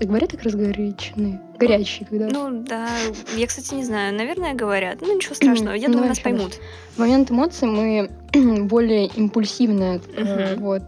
Говорят 0.00 0.30
так 0.30 0.42
разгоряченные? 0.42 1.40
Горячие, 1.58 2.06
когда? 2.06 2.28
Ну, 2.28 2.62
да. 2.62 2.88
Я, 3.36 3.46
кстати, 3.46 3.74
не 3.74 3.84
знаю. 3.84 4.14
Наверное, 4.14 4.54
говорят. 4.54 4.98
Ну, 5.00 5.14
ничего 5.16 5.34
страшного. 5.34 5.74
Я 5.74 5.88
думаю, 5.88 6.08
нас 6.08 6.20
поймут. 6.20 6.54
В 6.94 6.98
момент 6.98 7.30
эмоций 7.30 7.68
мы 7.68 8.10
более 8.64 9.06
импульсивные. 9.06 10.00
Э, 10.16 10.56
вот. 10.56 10.82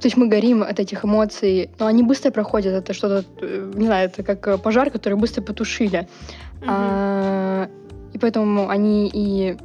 То 0.00 0.06
есть 0.06 0.16
мы 0.16 0.28
горим 0.28 0.62
от 0.62 0.80
этих 0.80 1.04
эмоций, 1.04 1.70
но 1.78 1.86
они 1.86 2.02
быстро 2.02 2.30
проходят. 2.30 2.72
Это 2.72 2.92
что-то, 2.94 3.24
э, 3.42 3.72
не 3.74 3.86
знаю, 3.86 4.08
это 4.08 4.22
как 4.22 4.46
э, 4.48 4.58
пожар, 4.58 4.90
который 4.90 5.14
быстро 5.14 5.42
потушили. 5.42 6.08
А, 6.66 7.68
и 8.12 8.18
поэтому 8.18 8.68
они 8.68 9.10
и 9.12 9.56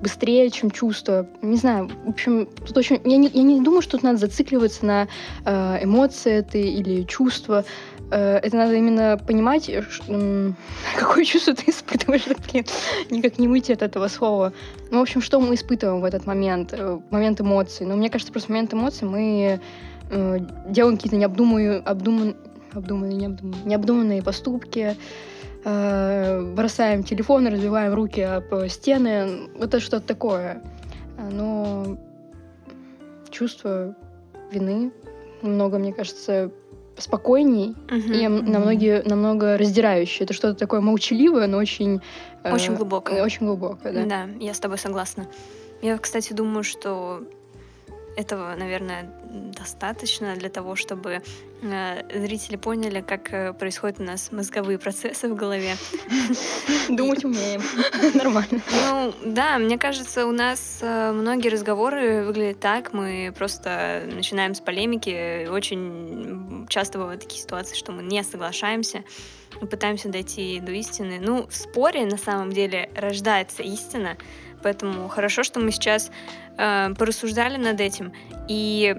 быстрее, 0.00 0.50
чем 0.50 0.70
чувство. 0.70 1.26
Не 1.42 1.56
знаю, 1.56 1.90
в 2.04 2.10
общем, 2.10 2.48
тут 2.66 2.76
очень... 2.76 3.00
Я 3.04 3.16
не, 3.16 3.28
я 3.28 3.42
не 3.42 3.60
думаю, 3.60 3.82
что 3.82 3.92
тут 3.92 4.02
надо 4.02 4.18
зацикливаться 4.18 4.84
на 4.84 5.08
э, 5.44 5.84
эмоции 5.84 6.32
это 6.32 6.58
или 6.58 7.02
чувства. 7.04 7.64
Э, 8.10 8.38
это 8.38 8.56
надо 8.56 8.74
именно 8.74 9.18
понимать, 9.18 9.70
какое 10.96 11.24
чувство 11.24 11.54
ты 11.54 11.70
испытываешь. 11.70 12.26
Никак 13.10 13.38
не 13.38 13.48
выйти 13.48 13.72
от 13.72 13.82
этого 13.82 14.08
слова. 14.08 14.52
Ну, 14.90 14.98
в 14.98 15.02
общем, 15.02 15.20
что 15.20 15.40
мы 15.40 15.54
испытываем 15.54 16.00
в 16.00 16.04
этот 16.04 16.26
момент, 16.26 16.72
э, 16.72 17.00
момент 17.10 17.40
эмоций. 17.40 17.86
Но 17.86 17.96
мне 17.96 18.10
кажется, 18.10 18.32
просто 18.32 18.52
момент 18.52 18.74
эмоций 18.74 19.08
мы 19.08 19.60
э, 20.10 20.38
делаем 20.68 20.96
какие-то 20.96 21.16
необдуманные, 21.16 21.78
обдуман, 21.78 22.36
обдуманные, 22.72 23.18
необдуманные, 23.18 23.64
необдуманные 23.64 24.22
поступки, 24.22 24.96
бросаем 25.64 27.02
телефон, 27.02 27.48
разбиваем 27.48 27.92
руки 27.92 28.20
об 28.20 28.68
стены. 28.68 29.48
Это 29.58 29.80
что-то 29.80 30.06
такое. 30.06 30.62
Но 31.32 31.98
чувство 33.30 33.96
вины 34.52 34.92
намного, 35.42 35.78
мне 35.78 35.92
кажется, 35.92 36.52
спокойней 36.98 37.74
uh-huh, 37.88 37.98
и 37.98 38.24
uh-huh. 38.24 38.42
намного, 38.42 39.02
намного 39.08 39.58
раздирающее. 39.58 40.24
Это 40.24 40.34
что-то 40.34 40.58
такое 40.58 40.80
молчаливое, 40.80 41.46
но 41.46 41.58
очень... 41.58 42.00
Э, 42.42 42.54
очень 42.54 42.72
э, 42.72 42.76
глубокое. 42.76 43.22
Очень 43.22 43.46
глубокое, 43.46 43.92
да. 43.92 44.04
Да, 44.04 44.28
я 44.40 44.54
с 44.54 44.60
тобой 44.60 44.78
согласна. 44.78 45.26
Я, 45.82 45.98
кстати, 45.98 46.32
думаю, 46.32 46.64
что 46.64 47.22
этого, 48.16 48.54
наверное, 48.56 49.10
достаточно 49.30 50.36
для 50.36 50.48
того, 50.48 50.76
чтобы 50.76 51.22
э, 51.62 52.20
зрители 52.20 52.56
поняли, 52.56 53.00
как 53.00 53.32
э, 53.32 53.52
происходят 53.52 54.00
у 54.00 54.04
нас 54.04 54.32
мозговые 54.32 54.78
процессы 54.78 55.28
в 55.28 55.34
голове. 55.34 55.76
Думать 56.88 57.24
умеем. 57.24 57.62
Нормально. 58.14 58.60
Ну, 58.88 59.14
да, 59.24 59.58
мне 59.58 59.78
кажется, 59.78 60.26
у 60.26 60.32
нас 60.32 60.78
э, 60.82 61.12
многие 61.12 61.48
разговоры 61.48 62.24
выглядят 62.24 62.60
так. 62.60 62.92
Мы 62.92 63.32
просто 63.36 64.08
начинаем 64.12 64.54
с 64.54 64.60
полемики. 64.60 65.46
Очень 65.48 66.66
часто 66.68 66.98
бывают 66.98 67.22
такие 67.22 67.42
ситуации, 67.42 67.76
что 67.76 67.92
мы 67.92 68.02
не 68.02 68.22
соглашаемся. 68.22 69.04
Пытаемся 69.70 70.08
дойти 70.08 70.60
до 70.60 70.72
истины. 70.72 71.18
Ну, 71.20 71.46
в 71.46 71.54
споре 71.56 72.04
на 72.04 72.18
самом 72.18 72.52
деле 72.52 72.90
рождается 72.94 73.62
истина. 73.62 74.16
Поэтому 74.62 75.08
хорошо, 75.08 75.44
что 75.44 75.60
мы 75.60 75.70
сейчас 75.70 76.10
э, 76.58 76.94
порассуждали 76.98 77.56
над 77.56 77.80
этим. 77.80 78.12
И 78.48 78.96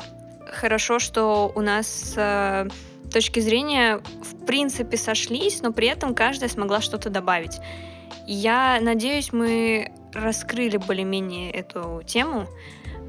хорошо, 0.53 0.99
что 0.99 1.51
у 1.55 1.61
нас 1.61 2.13
э, 2.15 2.67
точки 3.11 3.39
зрения 3.39 4.01
в 4.21 4.45
принципе 4.45 4.97
сошлись, 4.97 5.61
но 5.61 5.71
при 5.71 5.87
этом 5.87 6.13
каждая 6.13 6.49
смогла 6.49 6.81
что-то 6.81 7.09
добавить. 7.09 7.59
Я 8.25 8.79
надеюсь, 8.81 9.31
мы 9.31 9.91
раскрыли 10.13 10.77
более-менее 10.77 11.51
эту 11.51 12.01
тему, 12.05 12.47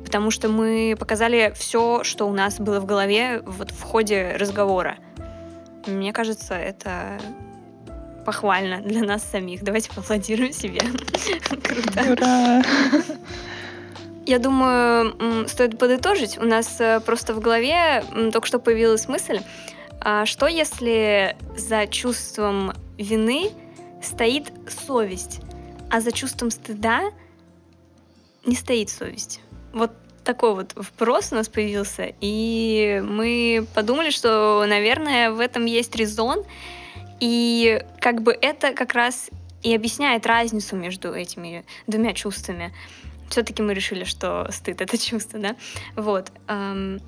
потому 0.04 0.30
что 0.30 0.48
мы 0.48 0.94
показали 0.98 1.52
все, 1.56 2.04
что 2.04 2.28
у 2.28 2.32
нас 2.32 2.60
было 2.60 2.80
в 2.80 2.86
голове 2.86 3.42
вот 3.44 3.70
в 3.70 3.82
ходе 3.82 4.36
разговора. 4.36 4.96
Мне 5.86 6.12
кажется, 6.12 6.54
это 6.54 7.18
похвально 8.24 8.80
для 8.82 9.02
нас 9.02 9.24
самих. 9.24 9.62
Давайте 9.62 9.90
поаплодируем 9.90 10.52
себе. 10.52 10.80
Круто. 11.62 12.12
Ура! 12.12 12.62
Я 14.28 14.38
думаю, 14.38 15.48
стоит 15.48 15.78
подытожить. 15.78 16.36
У 16.36 16.44
нас 16.44 16.78
э, 16.82 17.00
просто 17.00 17.32
в 17.32 17.40
голове 17.40 18.04
только 18.30 18.46
что 18.46 18.58
появилась 18.58 19.08
мысль, 19.08 19.40
а 20.02 20.26
что 20.26 20.46
если 20.46 21.34
за 21.56 21.86
чувством 21.86 22.74
вины 22.98 23.52
стоит 24.02 24.52
совесть, 24.86 25.40
а 25.90 26.02
за 26.02 26.12
чувством 26.12 26.50
стыда 26.50 27.04
не 28.44 28.54
стоит 28.54 28.90
совесть? 28.90 29.40
Вот 29.72 29.92
такой 30.24 30.54
вот 30.54 30.74
вопрос 30.74 31.32
у 31.32 31.36
нас 31.36 31.48
появился, 31.48 32.12
и 32.20 33.02
мы 33.02 33.66
подумали, 33.74 34.10
что, 34.10 34.62
наверное, 34.68 35.30
в 35.30 35.40
этом 35.40 35.64
есть 35.64 35.96
резон, 35.96 36.44
и 37.18 37.82
как 37.98 38.20
бы 38.20 38.36
это 38.38 38.74
как 38.74 38.92
раз 38.92 39.30
и 39.62 39.74
объясняет 39.74 40.26
разницу 40.26 40.76
между 40.76 41.14
этими 41.14 41.64
двумя 41.86 42.12
чувствами. 42.12 42.74
Все-таки 43.28 43.62
мы 43.62 43.74
решили, 43.74 44.04
что 44.04 44.46
стыд 44.50 44.80
это 44.80 44.98
чувство, 45.02 45.38
да? 45.38 45.56
Вот. 45.96 46.32
Эм, 46.48 47.00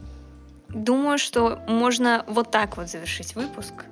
думаю, 0.68 1.18
что 1.18 1.61
можно 1.68 2.24
вот 2.28 2.50
так 2.50 2.76
вот 2.76 2.88
завершить 2.88 3.35
выпуск, 3.35 3.85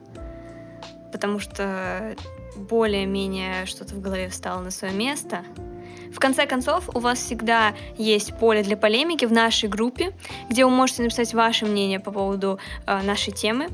потому 1.12 1.38
что 1.41 2.17
более-менее 2.57 3.67
что-то 3.67 3.95
в 3.95 4.01
голове 4.01 4.29
встало 4.29 4.61
на 4.61 4.71
свое 4.71 4.93
место. 4.93 5.45
В 6.12 6.21
конце 6.21 6.47
концов, 6.47 6.88
у 6.95 7.01
вас 7.01 7.19
всегда 7.19 7.75
есть 7.97 8.37
поле 8.38 8.62
для 8.62 8.77
полемики 8.77 9.25
в 9.27 9.33
нашей 9.33 9.69
группе, 9.69 10.12
где 10.49 10.64
вы 10.64 10.71
можете 10.71 11.03
написать 11.03 11.35
ваше 11.35 11.67
мнение 11.67 12.01
по 12.01 12.11
поводу 12.11 12.59
э, 12.87 13.03
нашей 13.03 13.33
темы. 13.33 13.69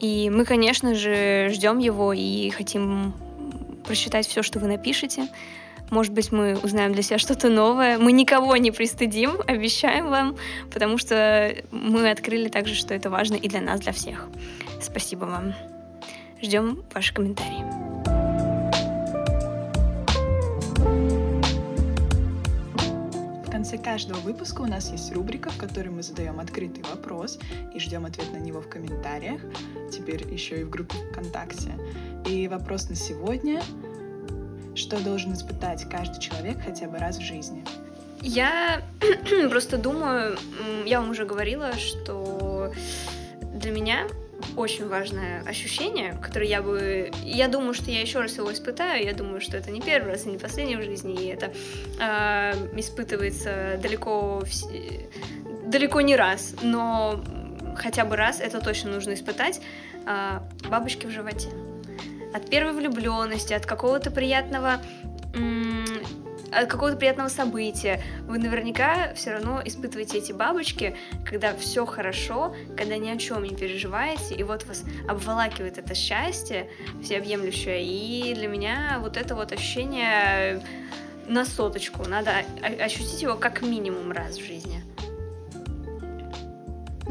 И 0.00 0.30
мы, 0.30 0.44
конечно 0.44 0.94
же, 0.94 1.50
ждем 1.52 1.78
его 1.78 2.12
и 2.12 2.50
хотим 2.50 3.12
прочитать 3.84 4.26
все, 4.26 4.42
что 4.42 4.58
вы 4.58 4.66
напишете. 4.68 5.28
Может 5.92 6.14
быть, 6.14 6.32
мы 6.32 6.56
узнаем 6.56 6.94
для 6.94 7.02
себя 7.02 7.18
что-то 7.18 7.50
новое. 7.50 7.98
Мы 7.98 8.12
никого 8.12 8.56
не 8.56 8.70
пристыдим, 8.70 9.32
обещаем 9.46 10.08
вам, 10.08 10.38
потому 10.72 10.96
что 10.96 11.54
мы 11.70 12.10
открыли 12.10 12.48
также, 12.48 12.74
что 12.74 12.94
это 12.94 13.10
важно 13.10 13.34
и 13.34 13.46
для 13.46 13.60
нас, 13.60 13.80
для 13.80 13.92
всех. 13.92 14.26
Спасибо 14.80 15.26
вам. 15.26 15.52
Ждем 16.40 16.82
ваши 16.94 17.12
комментарии. 17.12 17.62
В 23.46 23.50
конце 23.50 23.76
каждого 23.76 24.18
выпуска 24.20 24.62
у 24.62 24.66
нас 24.66 24.90
есть 24.90 25.12
рубрика, 25.12 25.50
в 25.50 25.58
которой 25.58 25.90
мы 25.90 26.02
задаем 26.02 26.40
открытый 26.40 26.84
вопрос 26.90 27.38
и 27.74 27.78
ждем 27.78 28.06
ответ 28.06 28.32
на 28.32 28.38
него 28.38 28.62
в 28.62 28.68
комментариях, 28.70 29.42
теперь 29.92 30.26
еще 30.32 30.62
и 30.62 30.64
в 30.64 30.70
группе 30.70 30.96
ВКонтакте. 31.10 31.72
И 32.26 32.48
вопрос 32.48 32.88
на 32.88 32.94
сегодня 32.94 33.60
что 34.74 35.02
должен 35.02 35.32
испытать 35.34 35.88
каждый 35.88 36.20
человек 36.20 36.58
хотя 36.64 36.86
бы 36.86 36.98
раз 36.98 37.18
в 37.18 37.22
жизни? 37.22 37.64
Я 38.20 38.82
просто 39.50 39.78
думаю, 39.78 40.38
я 40.86 41.00
вам 41.00 41.10
уже 41.10 41.24
говорила, 41.24 41.72
что 41.76 42.72
для 43.54 43.70
меня 43.70 44.06
очень 44.56 44.88
важное 44.88 45.42
ощущение, 45.42 46.18
которое 46.22 46.48
я 46.48 46.62
бы... 46.62 47.10
Я 47.24 47.48
думаю, 47.48 47.74
что 47.74 47.90
я 47.90 48.00
еще 48.00 48.20
раз 48.20 48.36
его 48.36 48.52
испытаю. 48.52 49.04
Я 49.04 49.12
думаю, 49.12 49.40
что 49.40 49.56
это 49.56 49.70
не 49.70 49.80
первый 49.80 50.12
раз 50.12 50.26
и 50.26 50.30
не 50.30 50.38
последний 50.38 50.76
в 50.76 50.82
жизни. 50.82 51.14
И 51.14 51.26
это 51.26 51.52
э, 52.00 52.78
испытывается 52.78 53.78
далеко, 53.80 54.42
далеко 55.66 56.00
не 56.00 56.16
раз. 56.16 56.54
Но 56.62 57.22
хотя 57.76 58.04
бы 58.04 58.16
раз 58.16 58.40
это 58.40 58.60
точно 58.60 58.90
нужно 58.90 59.14
испытать. 59.14 59.60
Э, 60.06 60.40
бабочки 60.68 61.06
в 61.06 61.10
животе 61.10 61.48
от 62.34 62.48
первой 62.48 62.72
влюбленности, 62.72 63.52
от 63.52 63.66
какого-то 63.66 64.10
приятного 64.10 64.80
от 66.52 66.68
какого-то 66.68 66.96
приятного 66.96 67.28
события. 67.28 68.02
Вы 68.28 68.38
наверняка 68.38 69.14
все 69.14 69.32
равно 69.32 69.62
испытываете 69.64 70.18
эти 70.18 70.32
бабочки, 70.32 70.96
когда 71.24 71.56
все 71.56 71.86
хорошо, 71.86 72.54
когда 72.76 72.98
ни 72.98 73.08
о 73.08 73.16
чем 73.16 73.42
не 73.42 73.56
переживаете, 73.56 74.34
и 74.34 74.42
вот 74.42 74.66
вас 74.66 74.84
обволакивает 75.08 75.78
это 75.78 75.94
счастье 75.94 76.68
всеобъемлющее. 77.02 77.82
И 77.82 78.34
для 78.34 78.48
меня 78.48 78.98
вот 79.00 79.16
это 79.16 79.34
вот 79.34 79.52
ощущение 79.52 80.62
на 81.26 81.44
соточку. 81.44 82.06
Надо 82.06 82.44
ощутить 82.80 83.22
его 83.22 83.36
как 83.36 83.62
минимум 83.62 84.12
раз 84.12 84.36
в 84.36 84.44
жизни. 84.44 84.82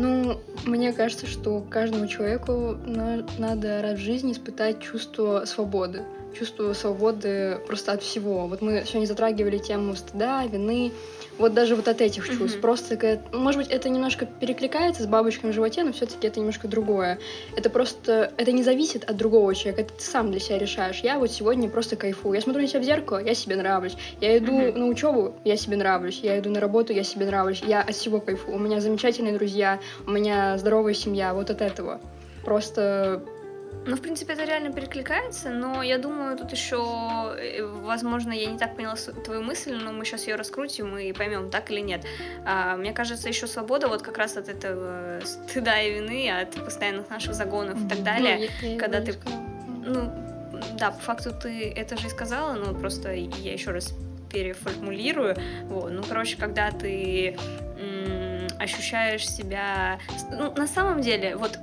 Ну, 0.02 0.42
мне 0.66 0.94
кажется, 0.94 1.28
что 1.28 1.64
каждому 1.70 2.08
человеку 2.08 2.76
на, 2.88 3.24
надо 3.38 3.84
раз 3.84 4.00
в 4.00 4.02
жизни 4.02 4.32
испытать 4.32 4.82
чувство 4.82 5.44
свободы. 5.46 6.02
Чувство 6.38 6.74
свободы 6.74 7.60
просто 7.68 7.92
от 7.92 8.02
всего. 8.02 8.48
Вот 8.48 8.62
мы 8.62 8.84
сегодня 8.86 9.06
затрагивали 9.06 9.58
тему 9.58 9.96
стыда, 9.96 10.46
вины, 10.46 10.92
вот 11.38 11.54
даже 11.54 11.76
вот 11.76 11.88
от 11.88 12.02
этих 12.02 12.28
чувств. 12.28 12.58
Mm-hmm. 12.58 12.62
Просто, 12.62 13.22
может 13.34 13.62
быть, 13.62 13.70
это 13.70 13.90
немножко 13.90 14.26
перекликается 14.26 15.04
с 15.04 15.08
бабочкой 15.08 15.52
в 15.52 15.54
животе, 15.54 15.84
но 15.84 15.92
все-таки 15.92 16.28
это 16.28 16.40
немножко 16.40 16.68
другое. 16.68 17.20
Это 17.56 17.70
просто, 17.70 18.32
это 18.38 18.52
не 18.52 18.64
зависит 18.64 19.04
от 19.10 19.18
другого 19.18 19.54
человека, 19.56 19.82
это 19.82 19.94
ты 19.94 20.04
сам 20.04 20.32
для 20.32 20.40
себя 20.40 20.58
решаешь. 20.58 21.02
Я 21.02 21.20
вот 21.20 21.32
сегодня 21.32 21.70
просто 21.70 21.96
кайфую. 21.96 22.36
Я 22.36 22.42
смотрю 22.42 22.62
на 22.62 22.68
себя 22.68 22.80
в 22.80 22.84
зеркало, 22.84 23.18
я 23.24 23.34
себе 23.34 23.56
нравлюсь. 23.56 23.98
Я 24.20 24.38
иду 24.38 24.54
mm-hmm. 24.54 24.78
на 24.78 24.86
учебу, 24.88 25.36
я 25.44 25.58
себе 25.58 25.78
нравлюсь. 25.78 26.20
Я 26.22 26.40
иду 26.40 26.50
на 26.50 26.60
работу, 26.60 26.94
я 26.94 27.04
себе 27.04 27.26
нравлюсь. 27.26 27.62
Я 27.66 27.82
от 27.82 27.96
всего 27.96 28.20
кайфую. 28.20 28.56
У 28.56 28.60
меня 28.60 28.80
замечательные 28.80 29.34
друзья, 29.34 29.80
у 30.06 30.12
меня 30.12 30.58
здоровая 30.58 30.94
семья, 30.94 31.34
вот 31.34 31.50
от 31.50 31.62
этого. 31.62 32.00
Просто 32.44 33.22
ну, 33.86 33.96
в 33.96 34.02
принципе, 34.02 34.34
это 34.34 34.46
реально 34.46 34.72
перекликается, 34.72 35.50
но 35.50 35.82
я 35.82 35.98
думаю, 35.98 36.38
тут 36.38 36.52
еще, 36.52 37.36
э, 37.38 37.64
возможно, 37.64 38.32
я 38.32 38.52
не 38.52 38.60
так 38.60 38.76
поняла 38.76 38.96
твою 38.96 39.42
мысль, 39.42 39.74
но 39.74 39.92
мы 39.92 40.06
сейчас 40.06 40.28
ее 40.28 40.36
раскрутим 40.36 40.98
и 40.98 41.12
поймем, 41.14 41.50
так 41.50 41.72
или 41.72 41.80
нет. 41.80 42.06
А, 42.46 42.76
мне 42.78 42.94
кажется, 42.94 43.28
еще 43.28 43.48
свобода 43.48 43.88
вот 43.88 44.04
как 44.04 44.18
раз 44.20 44.38
от 44.38 44.50
этого 44.50 45.20
стыда 45.24 45.82
и 45.82 45.96
вины, 45.96 46.30
от 46.30 46.64
постоянных 46.64 47.10
наших 47.10 47.34
загонов 47.34 47.84
и 47.84 47.88
так 47.88 48.04
далее, 48.04 48.50
ну, 48.62 48.78
когда 48.78 49.02
ты, 49.02 49.16
ну, 49.84 50.12
да, 50.78 50.92
по 50.92 51.00
факту 51.00 51.32
ты 51.32 51.72
это 51.72 51.98
же 51.98 52.08
и 52.08 52.10
сказала, 52.10 52.54
но 52.54 52.76
просто 52.76 53.14
я 53.14 53.54
еще 53.54 53.72
раз 53.72 53.96
переформулирую, 54.32 55.36
вот, 55.64 55.92
ну, 55.92 56.04
короче, 56.08 56.38
когда 56.38 56.70
ты 56.70 57.36
ощущаешь 58.60 59.28
себя, 59.28 60.00
ну, 60.30 60.54
на 60.54 60.68
самом 60.68 61.02
деле, 61.02 61.36
вот 61.36 61.58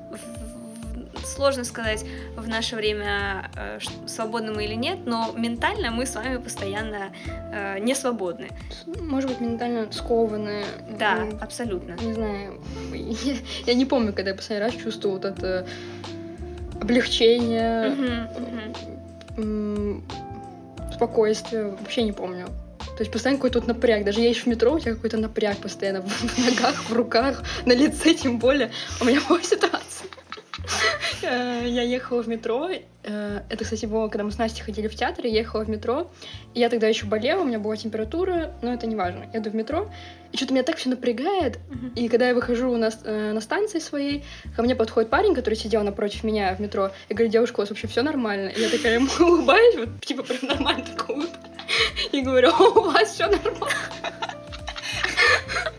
сложно 1.29 1.65
сказать 1.65 2.05
в 2.37 2.49
наше 2.49 2.77
время, 2.77 3.51
э, 3.57 3.79
свободны 4.07 4.53
мы 4.53 4.65
или 4.65 4.75
нет, 4.75 4.99
но 5.05 5.33
ментально 5.37 5.91
мы 5.91 6.07
с 6.07 6.15
вами 6.15 6.39
постоянно 6.39 7.13
э, 7.27 7.79
не 7.81 7.95
свободны. 7.95 8.49
Может 8.87 9.31
быть, 9.31 9.41
ментально 9.41 9.91
скованы. 9.93 10.65
Да, 10.99 11.25
ну, 11.25 11.39
абсолютно. 11.41 11.93
Не 12.03 12.15
знаю, 12.15 12.61
я, 12.93 13.35
я 13.67 13.75
не 13.75 13.85
помню, 13.85 14.13
когда 14.13 14.31
я 14.31 14.37
последний 14.37 14.65
раз 14.65 14.75
чувствовала 14.75 15.17
вот 15.19 15.25
это 15.27 15.67
облегчение, 16.81 18.29
угу, 19.37 19.43
угу. 19.43 20.03
спокойствие, 20.95 21.77
вообще 21.81 22.03
не 22.03 22.13
помню. 22.13 22.47
То 22.99 23.03
есть 23.03 23.13
постоянно 23.13 23.39
какой-то 23.39 23.61
вот 23.61 23.69
напряг. 23.69 24.05
Даже 24.05 24.21
едешь 24.21 24.43
в 24.43 24.47
метро, 24.47 24.73
у 24.73 24.81
тебя 24.81 24.95
какой-то 24.95 25.19
напряг 25.19 25.59
постоянно 25.59 26.03
в 26.03 26.39
ногах, 26.39 26.75
в 26.89 26.93
руках, 26.93 27.45
на 27.65 27.73
лице 27.73 28.13
тем 28.15 28.41
более. 28.41 28.73
У 29.01 29.05
меня 29.05 29.21
была 29.29 29.41
ситуация. 29.41 29.98
Э, 31.23 31.65
я 31.67 31.83
ехала 31.83 32.23
в 32.23 32.29
метро. 32.29 32.69
Э, 33.03 33.41
это, 33.49 33.65
кстати, 33.65 33.87
было, 33.87 34.09
когда 34.09 34.25
мы 34.25 34.31
с 34.31 34.39
Настей 34.39 34.63
ходили 34.63 34.89
в 34.89 34.95
театр, 34.95 35.27
я 35.27 35.41
ехала 35.41 35.65
в 35.65 35.69
метро. 35.69 36.11
И 36.55 36.61
я 36.61 36.69
тогда 36.69 36.87
еще 36.87 37.07
болела, 37.07 37.43
у 37.43 37.45
меня 37.45 37.59
была 37.59 37.77
температура, 37.77 38.53
но 38.63 38.73
это 38.73 38.87
не 38.87 38.97
важно. 38.97 39.27
Я 39.33 39.41
иду 39.41 39.51
в 39.51 39.55
метро, 39.55 39.91
и 40.33 40.37
что-то 40.37 40.53
меня 40.53 40.63
так 40.63 40.77
все 40.77 40.91
напрягает. 40.91 41.59
И 41.97 42.09
когда 42.09 42.29
я 42.29 42.35
выхожу 42.35 42.77
на, 42.77 42.91
э, 43.05 43.33
на 43.33 43.41
станции 43.41 43.79
своей, 43.79 44.25
ко 44.57 44.63
мне 44.63 44.75
подходит 44.75 45.11
парень, 45.11 45.35
который 45.35 45.55
сидел 45.55 45.83
напротив 45.83 46.25
меня 46.25 46.55
в 46.55 46.61
метро, 46.61 46.91
и 47.09 47.15
говорит, 47.15 47.33
девушка, 47.33 47.61
у 47.61 47.63
вас 47.63 47.71
вообще 47.71 47.87
все 47.87 48.03
нормально? 48.03 48.49
И 48.49 48.61
я 48.61 48.69
такая 48.69 48.95
ему 48.95 49.09
улыбаюсь, 49.21 49.77
вот 49.77 50.05
типа 50.05 50.23
прям 50.23 50.41
нормально 50.43 50.85
такой 50.85 51.17
улыбаюсь. 51.17 51.35
И 52.13 52.23
говорю, 52.23 52.51
у 52.51 52.81
вас 52.81 53.09
все 53.11 53.27
нормально. 53.27 54.38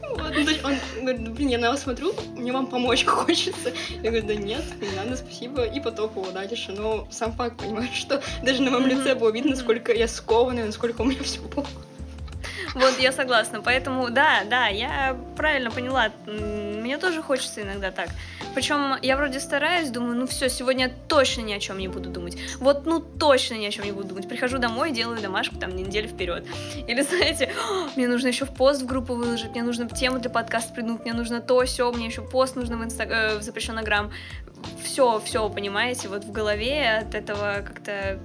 Вот, 0.09 0.33
ну, 0.35 0.51
он 0.63 0.75
говорит, 1.01 1.29
блин, 1.29 1.49
я 1.49 1.57
на 1.57 1.69
вас 1.69 1.83
смотрю, 1.83 2.13
мне 2.35 2.51
вам 2.51 2.67
помочь 2.67 3.05
хочется. 3.05 3.71
Я 4.01 4.11
говорю, 4.11 4.27
да 4.27 4.35
нет, 4.35 4.63
не 4.81 4.95
надо, 4.95 5.17
спасибо. 5.17 5.63
И 5.63 5.79
потопала 5.79 6.31
дальше. 6.31 6.71
Но 6.71 7.07
сам 7.11 7.31
факт, 7.33 7.57
понимаешь, 7.57 7.93
что 7.93 8.21
даже 8.43 8.61
на 8.61 8.71
моем 8.71 8.87
лице 8.87 9.15
было 9.15 9.31
видно, 9.31 9.51
насколько 9.51 9.93
я 9.93 10.07
скованная, 10.07 10.65
насколько 10.65 11.01
у 11.01 11.05
меня 11.05 11.23
все 11.23 11.39
плохо. 11.39 11.69
Вот, 12.75 12.99
я 12.99 13.11
согласна. 13.11 13.61
Поэтому, 13.61 14.09
да, 14.09 14.43
да, 14.49 14.67
я 14.67 15.17
правильно 15.35 15.71
поняла. 15.71 16.11
Мне 16.25 16.97
тоже 16.97 17.21
хочется 17.21 17.61
иногда 17.61 17.91
так. 17.91 18.09
Причем 18.55 18.95
я 19.01 19.15
вроде 19.17 19.39
стараюсь, 19.39 19.89
думаю, 19.89 20.15
ну 20.15 20.27
все, 20.27 20.49
сегодня 20.49 20.91
точно 21.07 21.41
ни 21.41 21.53
о 21.53 21.59
чем 21.59 21.77
не 21.77 21.87
буду 21.87 22.09
думать. 22.09 22.37
Вот, 22.59 22.85
ну 22.85 22.99
точно 22.99 23.55
ни 23.55 23.65
о 23.65 23.71
чем 23.71 23.85
не 23.85 23.91
буду 23.91 24.09
думать. 24.09 24.27
Прихожу 24.27 24.57
домой, 24.57 24.91
делаю 24.91 25.21
домашку 25.21 25.55
там 25.55 25.75
неделю 25.75 26.07
вперед. 26.07 26.45
Или, 26.87 27.01
знаете, 27.01 27.53
мне 27.95 28.07
нужно 28.07 28.27
еще 28.27 28.45
в 28.45 28.53
пост 28.53 28.81
в 28.81 28.85
группу 28.85 29.13
выложить, 29.13 29.51
мне 29.51 29.63
нужно 29.63 29.87
тему 29.87 30.19
для 30.19 30.29
подкаста 30.29 30.73
придумать, 30.73 31.03
мне 31.03 31.13
нужно 31.13 31.41
то, 31.41 31.63
все, 31.65 31.91
мне 31.91 32.07
еще 32.07 32.21
пост 32.21 32.55
нужно 32.55 32.77
в, 32.77 32.83
инста... 32.83 33.03
э, 33.03 33.37
в 33.37 33.41
запрещенный 33.41 33.83
грамм. 33.83 34.11
Все, 34.83 35.21
все, 35.23 35.49
понимаете, 35.49 36.07
вот 36.09 36.25
в 36.25 36.31
голове 36.31 36.99
от 36.99 37.15
этого 37.15 37.63
как-то 37.65 38.19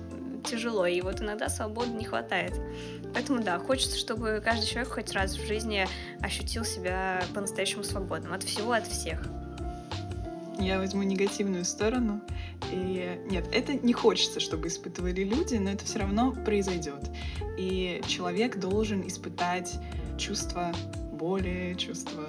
тяжело, 0.44 0.87
и 0.87 1.00
вот 1.00 1.20
иногда 1.20 1.48
свободы 1.48 1.90
не 1.90 2.04
хватает. 2.04 2.54
Поэтому 3.14 3.42
да, 3.42 3.58
хочется, 3.58 3.96
чтобы 3.96 4.42
каждый 4.44 4.66
человек 4.66 4.92
хоть 4.92 5.12
раз 5.12 5.37
в 5.37 5.46
жизни 5.46 5.87
ощутил 6.20 6.64
себя 6.64 7.22
по-настоящему 7.32 7.84
свободным 7.84 8.32
от 8.32 8.42
всего, 8.42 8.72
от 8.72 8.87
всех. 8.87 9.20
Я 10.58 10.78
возьму 10.78 11.02
негативную 11.02 11.64
сторону. 11.64 12.20
И 12.72 13.20
нет, 13.30 13.48
это 13.52 13.74
не 13.74 13.92
хочется, 13.92 14.40
чтобы 14.40 14.68
испытывали 14.68 15.24
люди, 15.24 15.56
но 15.56 15.70
это 15.70 15.84
все 15.84 15.98
равно 16.00 16.32
произойдет. 16.32 17.10
И 17.58 18.00
человек 18.06 18.58
должен 18.58 19.06
испытать 19.06 19.78
чувство 20.18 20.72
боли, 21.12 21.74
чувство 21.78 22.24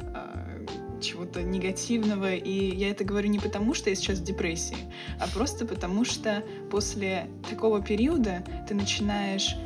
э, 0.00 0.66
чего-то 1.00 1.42
негативного. 1.42 2.34
И 2.34 2.74
я 2.74 2.90
это 2.90 3.04
говорю 3.04 3.28
не 3.28 3.38
потому, 3.38 3.74
что 3.74 3.90
я 3.90 3.96
сейчас 3.96 4.18
в 4.18 4.24
депрессии, 4.24 4.76
а 5.18 5.26
просто 5.28 5.66
потому, 5.66 6.04
что 6.04 6.44
после 6.70 7.28
такого 7.48 7.82
периода 7.82 8.44
ты 8.68 8.74
начинаешь 8.74 9.56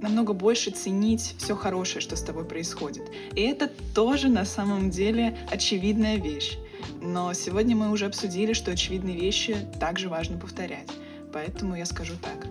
намного 0.00 0.32
больше 0.32 0.70
ценить 0.70 1.34
все 1.38 1.54
хорошее, 1.54 2.00
что 2.00 2.16
с 2.16 2.22
тобой 2.22 2.44
происходит. 2.44 3.10
И 3.34 3.42
это 3.42 3.70
тоже 3.94 4.28
на 4.28 4.44
самом 4.44 4.90
деле 4.90 5.38
очевидная 5.50 6.16
вещь. 6.16 6.58
Но 7.02 7.32
сегодня 7.32 7.74
мы 7.74 7.90
уже 7.90 8.06
обсудили, 8.06 8.52
что 8.52 8.70
очевидные 8.70 9.16
вещи 9.18 9.56
также 9.80 10.08
важно 10.08 10.38
повторять. 10.38 10.88
Поэтому 11.32 11.74
я 11.76 11.84
скажу 11.84 12.14
так. 12.22 12.46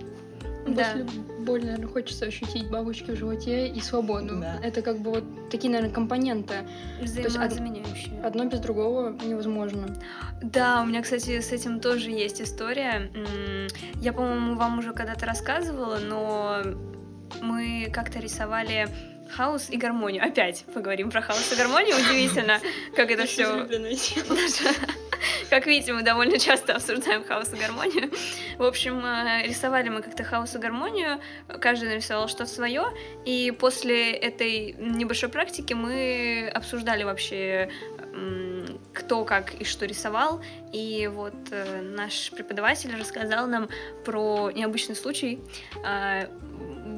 Да. 0.67 0.93
После 0.93 1.05
боли, 1.39 1.61
наверное, 1.63 1.87
хочется 1.87 2.25
ощутить 2.25 2.69
бабочки 2.69 3.11
в 3.11 3.15
животе 3.15 3.67
и 3.67 3.79
свободу. 3.81 4.39
Да. 4.39 4.59
Это 4.61 4.81
как 4.83 4.99
бы 4.99 5.11
вот 5.11 5.49
такие, 5.49 5.71
наверное, 5.71 5.93
компоненты. 5.93 6.53
есть 7.01 7.17
од- 7.17 7.25
Взаимозаменяющие. 7.27 8.21
Одно 8.21 8.45
без 8.45 8.59
другого 8.59 9.17
невозможно. 9.25 9.97
Да, 10.43 10.81
у 10.81 10.85
меня, 10.85 11.01
кстати, 11.01 11.39
с 11.39 11.51
этим 11.51 11.79
тоже 11.79 12.11
есть 12.11 12.41
история. 12.41 13.09
Я, 13.95 14.13
по-моему, 14.13 14.55
вам 14.55 14.79
уже 14.79 14.93
когда-то 14.93 15.25
рассказывала, 15.25 15.97
но 15.97 16.61
мы 17.41 17.89
как-то 17.91 18.19
рисовали 18.19 18.87
хаос 19.31 19.69
и 19.69 19.77
гармонию. 19.77 20.23
Опять 20.23 20.65
поговорим 20.73 21.09
про 21.09 21.21
хаос 21.21 21.51
и 21.51 21.55
гармонию. 21.55 21.95
Удивительно, 21.95 22.59
как 22.95 23.11
это 23.11 23.25
все 23.25 23.67
Как 25.49 25.67
видите, 25.67 25.93
мы 25.93 26.01
довольно 26.01 26.39
часто 26.39 26.75
обсуждаем 26.75 27.23
хаос 27.23 27.53
и 27.53 27.57
гармонию. 27.57 28.09
В 28.57 28.63
общем, 28.63 29.05
э, 29.05 29.45
рисовали 29.47 29.89
мы 29.89 30.01
как-то 30.01 30.23
хаос 30.23 30.55
и 30.55 30.57
гармонию, 30.57 31.19
каждый 31.59 31.89
нарисовал 31.89 32.27
что-то 32.27 32.49
свое, 32.49 32.85
и 33.25 33.51
после 33.51 34.13
этой 34.13 34.73
небольшой 34.79 35.29
практики 35.29 35.73
мы 35.73 36.49
обсуждали 36.53 37.03
вообще, 37.03 37.69
кто 38.93 39.23
как 39.25 39.53
и 39.53 39.63
что 39.63 39.85
рисовал, 39.85 40.41
и 40.73 41.09
вот 41.11 41.35
э, 41.51 41.81
наш 41.81 42.31
преподаватель 42.31 42.95
рассказал 42.97 43.47
нам 43.47 43.69
про 44.05 44.51
необычный 44.51 44.95
случай. 44.95 45.39
А, 45.83 46.27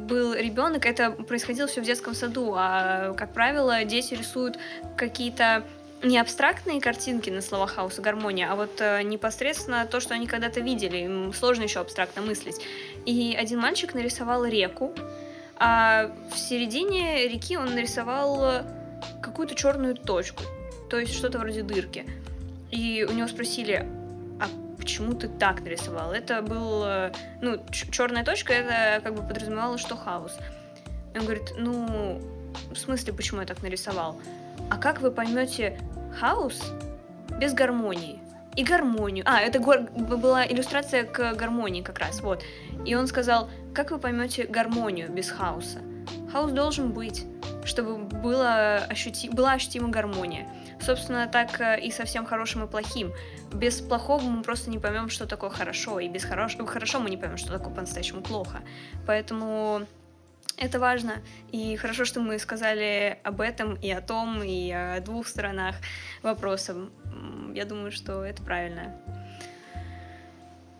Был 0.03 0.33
ребенок, 0.33 0.85
это 0.85 1.11
происходило 1.11 1.67
все 1.67 1.81
в 1.81 1.85
детском 1.85 2.13
саду, 2.13 2.53
а 2.55 3.13
как 3.13 3.33
правило 3.33 3.83
дети 3.85 4.13
рисуют 4.15 4.57
какие-то 4.97 5.63
не 6.03 6.17
абстрактные 6.17 6.81
картинки 6.81 7.29
на 7.29 7.41
слова 7.41 7.67
хаос 7.67 7.99
и 7.99 8.01
гармония, 8.01 8.51
а 8.51 8.55
вот 8.55 8.81
э, 8.81 9.03
непосредственно 9.03 9.85
то, 9.85 10.01
что 10.01 10.13
они 10.13 10.27
когда-то 10.27 10.59
видели. 10.59 10.97
Им 10.97 11.33
сложно 11.33 11.63
еще 11.63 11.79
абстрактно 11.79 12.21
мыслить. 12.21 12.57
И 13.05 13.33
один 13.39 13.59
мальчик 13.59 13.93
нарисовал 13.93 14.45
реку, 14.45 14.93
а 15.55 16.11
в 16.33 16.37
середине 16.37 17.27
реки 17.29 17.55
он 17.55 17.73
нарисовал 17.73 18.63
какую-то 19.21 19.55
черную 19.55 19.95
точку, 19.95 20.43
то 20.89 20.99
есть 20.99 21.13
что-то 21.13 21.39
вроде 21.39 21.63
дырки. 21.63 22.05
И 22.71 23.07
у 23.09 23.13
него 23.13 23.27
спросили, 23.29 23.87
почему 24.83 25.13
ты 25.13 25.29
так 25.29 25.61
нарисовал? 25.61 26.11
Это 26.11 26.41
был, 26.41 26.83
э, 26.85 27.11
ну, 27.41 27.57
черная 27.71 28.25
точка, 28.25 28.51
это 28.51 29.01
как 29.01 29.15
бы 29.15 29.25
подразумевало, 29.25 29.77
что 29.77 29.95
хаос. 29.95 30.37
И 31.13 31.17
он 31.17 31.23
говорит, 31.23 31.53
ну, 31.57 32.21
в 32.71 32.75
смысле, 32.75 33.13
почему 33.13 33.39
я 33.39 33.47
так 33.47 33.63
нарисовал? 33.63 34.19
А 34.69 34.77
как 34.77 34.99
вы 34.99 35.11
поймете 35.11 35.79
хаос 36.19 36.61
без 37.39 37.53
гармонии? 37.53 38.19
И 38.57 38.63
гармонию. 38.63 39.23
А, 39.25 39.39
это 39.39 39.59
гор- 39.59 39.89
была 39.91 40.45
иллюстрация 40.45 41.05
к 41.05 41.33
гармонии 41.33 41.81
как 41.81 41.99
раз, 41.99 42.21
вот. 42.21 42.43
И 42.85 42.93
он 42.93 43.07
сказал, 43.07 43.49
как 43.73 43.91
вы 43.91 43.99
поймете 43.99 44.43
гармонию 44.43 45.09
без 45.09 45.31
хаоса? 45.31 45.79
Хаос 46.31 46.51
должен 46.51 46.91
быть, 46.91 47.25
чтобы 47.63 47.97
было 47.97 48.75
ощути... 48.89 49.29
была 49.29 49.53
ощутима 49.53 49.87
гармония. 49.87 50.45
Собственно, 50.81 51.27
так 51.27 51.61
э, 51.61 51.79
и 51.79 51.89
со 51.89 52.03
всем 52.03 52.25
хорошим 52.25 52.65
и 52.65 52.67
плохим. 52.67 53.13
Без 53.53 53.81
плохого 53.81 54.23
мы 54.23 54.43
просто 54.43 54.69
не 54.69 54.79
поймем, 54.79 55.09
что 55.09 55.27
такое 55.27 55.49
хорошо, 55.49 55.99
и 55.99 56.09
без 56.09 56.23
хорошего 56.23 56.67
хорошо 56.67 56.99
мы 56.99 57.09
не 57.09 57.17
поймем, 57.17 57.37
что 57.37 57.51
такое 57.51 57.73
по-настоящему 57.73 58.21
плохо. 58.21 58.61
Поэтому 59.05 59.85
это 60.57 60.79
важно. 60.79 61.21
И 61.51 61.75
хорошо, 61.75 62.05
что 62.05 62.19
мы 62.19 62.39
сказали 62.39 63.19
об 63.23 63.41
этом 63.41 63.75
и 63.75 63.91
о 63.91 64.01
том, 64.01 64.43
и 64.43 64.71
о 64.71 64.99
двух 65.01 65.27
сторонах 65.27 65.75
вопроса. 66.21 66.89
Я 67.53 67.65
думаю, 67.65 67.91
что 67.91 68.23
это 68.23 68.41
правильно. 68.43 68.95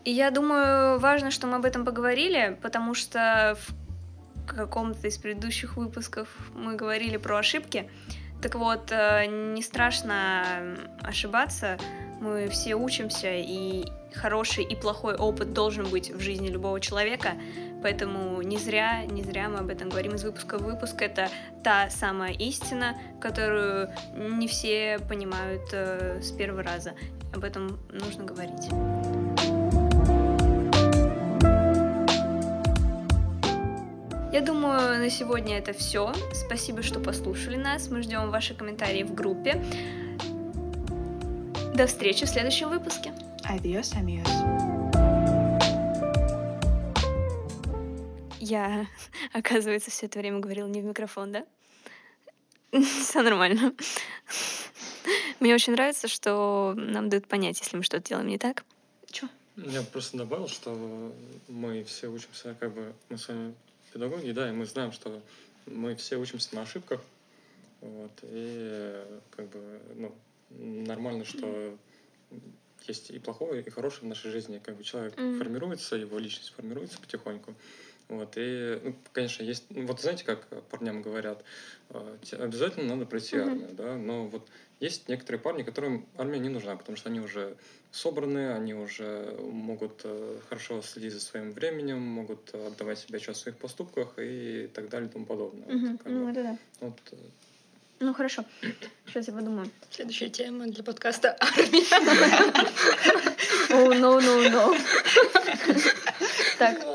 И 0.04 0.12
я 0.12 0.32
думаю, 0.32 1.00
важно, 1.00 1.32
что 1.32 1.48
мы 1.48 1.58
об 1.58 1.66
этом 1.66 1.86
поговорили, 1.86 2.58
потому 2.62 2.94
что 2.94 3.58
в 3.58 4.46
каком-то 4.46 5.08
из 5.08 5.18
предыдущих 5.18 5.78
выпусков 5.78 6.28
мы 6.54 6.76
говорили 6.76 7.18
про 7.18 7.38
ошибки. 7.38 7.90
Так 8.42 8.56
вот, 8.56 8.92
э, 8.92 9.26
не 9.54 9.62
страшно 9.62 10.76
ошибаться. 11.02 11.78
Мы 12.24 12.48
все 12.48 12.76
учимся, 12.76 13.36
и 13.36 13.84
хороший 14.14 14.64
и 14.64 14.78
плохой 14.78 15.14
опыт 15.16 15.52
должен 15.52 15.90
быть 15.90 16.10
в 16.10 16.22
жизни 16.22 16.48
любого 16.48 16.80
человека. 16.80 17.34
Поэтому 17.82 18.42
не 18.42 18.58
зря, 18.58 19.04
не 19.04 19.24
зря 19.24 19.50
мы 19.50 19.60
об 19.60 19.70
этом 19.70 19.90
говорим 19.90 20.16
из 20.16 20.24
выпуска 20.24 20.58
в 20.58 20.64
выпуск. 20.64 21.02
Это 21.02 21.28
та 21.66 21.90
самая 21.90 22.32
истина, 22.32 22.96
которую 23.20 23.90
не 24.16 24.48
все 24.48 25.00
понимают 25.10 25.64
э, 25.74 26.22
с 26.22 26.32
первого 26.32 26.64
раза. 26.64 26.94
Об 27.34 27.44
этом 27.44 27.78
нужно 27.92 28.24
говорить. 28.24 28.70
Я 34.32 34.40
думаю, 34.40 34.98
на 34.98 35.10
сегодня 35.10 35.58
это 35.58 35.74
все. 35.74 36.14
Спасибо, 36.34 36.84
что 36.84 37.02
послушали 37.02 37.58
нас. 37.58 37.90
Мы 37.90 38.02
ждем 38.02 38.32
ваши 38.32 38.56
комментарии 38.56 39.04
в 39.04 39.14
группе. 39.14 39.62
До 41.76 41.88
встречи 41.88 42.24
в 42.28 42.30
следующем 42.30 42.70
выпуске. 42.70 43.12
Adiós, 43.50 43.96
amigos. 43.96 44.30
Я, 48.40 48.86
оказывается, 49.34 49.90
все 49.90 50.06
это 50.06 50.20
время 50.20 50.38
говорила 50.38 50.68
не 50.68 50.82
в 50.82 50.86
микрофон, 50.86 51.32
да? 51.32 51.46
Все 53.02 53.24
нормально. 53.24 53.74
Мне 55.40 55.56
очень 55.56 55.74
нравится, 55.74 56.08
что 56.08 56.76
нам 56.78 57.10
дают 57.10 57.28
понять, 57.28 57.60
если 57.60 57.76
мы 57.76 57.82
что-то 57.82 58.08
делаем 58.08 58.28
не 58.28 58.38
так. 58.38 58.64
Чё? 59.10 59.28
Я 59.56 59.82
просто 59.82 60.18
добавил, 60.18 60.48
что 60.48 61.12
мы 61.48 61.84
все 61.86 62.08
учимся, 62.08 62.56
как 62.60 62.72
бы, 62.72 62.94
мы 63.10 63.18
с 63.18 63.28
вами 63.28 63.56
педагоги, 63.92 64.32
да, 64.32 64.48
и 64.48 64.52
мы 64.52 64.68
знаем, 64.68 64.92
что 64.92 65.24
мы 65.66 65.96
все 65.96 66.18
учимся 66.18 66.54
на 66.54 66.62
ошибках, 66.62 67.02
вот, 67.82 68.12
и 68.22 69.04
как 69.36 69.50
бы, 69.50 69.80
ну, 69.96 70.16
нормально, 70.58 71.26
что 71.26 71.78
есть 72.88 73.12
и 73.12 73.20
плохое, 73.20 73.62
и 73.62 73.70
хорошее 73.70 74.04
в 74.04 74.08
нашей 74.10 74.32
жизни, 74.32 74.60
как 74.64 74.76
бы 74.76 74.84
человек 74.84 75.18
Мгм. 75.18 75.38
формируется, 75.38 75.96
его 75.96 76.20
личность 76.20 76.54
формируется 76.54 77.00
потихоньку, 77.00 77.56
вот, 78.10 78.34
и, 78.36 78.80
ну, 78.84 78.96
конечно, 79.14 79.44
есть, 79.44 79.64
ну, 79.70 79.86
вот 79.86 80.02
знаете, 80.02 80.26
как 80.26 80.48
парням 80.68 81.02
говорят, 81.02 81.44
э, 81.90 82.18
те- 82.24 82.36
обязательно 82.36 82.88
надо 82.96 83.06
пройти 83.06 83.38
Мгм. 83.38 83.48
армию, 83.50 83.70
да, 83.74 83.96
но 83.96 84.28
вот 84.28 84.50
есть 84.82 85.08
некоторые 85.08 85.40
парни, 85.42 85.64
которым 85.64 86.06
армия 86.18 86.40
не 86.40 86.50
нужна, 86.50 86.76
потому 86.76 86.98
что 86.98 87.10
они 87.10 87.22
уже 87.22 87.56
собраны, 87.92 88.54
они 88.54 88.74
уже 88.74 89.34
могут 89.40 90.02
э, 90.04 90.40
хорошо 90.50 90.82
следить 90.82 91.14
за 91.14 91.22
своим 91.22 91.52
временем, 91.54 92.00
могут 92.02 92.54
отдавать 92.54 93.00
себе 93.00 93.18
отчет 93.18 93.38
в 93.38 93.40
своих 93.40 93.58
поступках 93.58 94.16
и 94.18 94.70
так 94.74 94.90
далее 94.90 95.08
и 95.10 95.12
тому 95.14 95.26
подобное. 95.26 95.66
Вот, 95.66 95.74
Мгм. 95.76 95.98
как 96.00 96.12
Ну, 96.12 96.26
бы, 96.28 96.34
да. 96.34 96.58
вот, 96.82 97.00
э, 97.12 97.16
Ну, 98.04 98.14
хорошо. 98.14 98.44
Сейчас 99.08 99.28
я 99.30 99.34
подумаю. 99.34 99.72
Следующая 99.90 100.30
тема 100.30 100.66
для 100.68 100.84
подкаста 100.84 101.38
«Армия». 101.40 101.86
Oh, 103.70 103.92
no, 103.94 104.20
no, 104.20 104.50
no. 104.50 104.78
Так, 106.60 106.86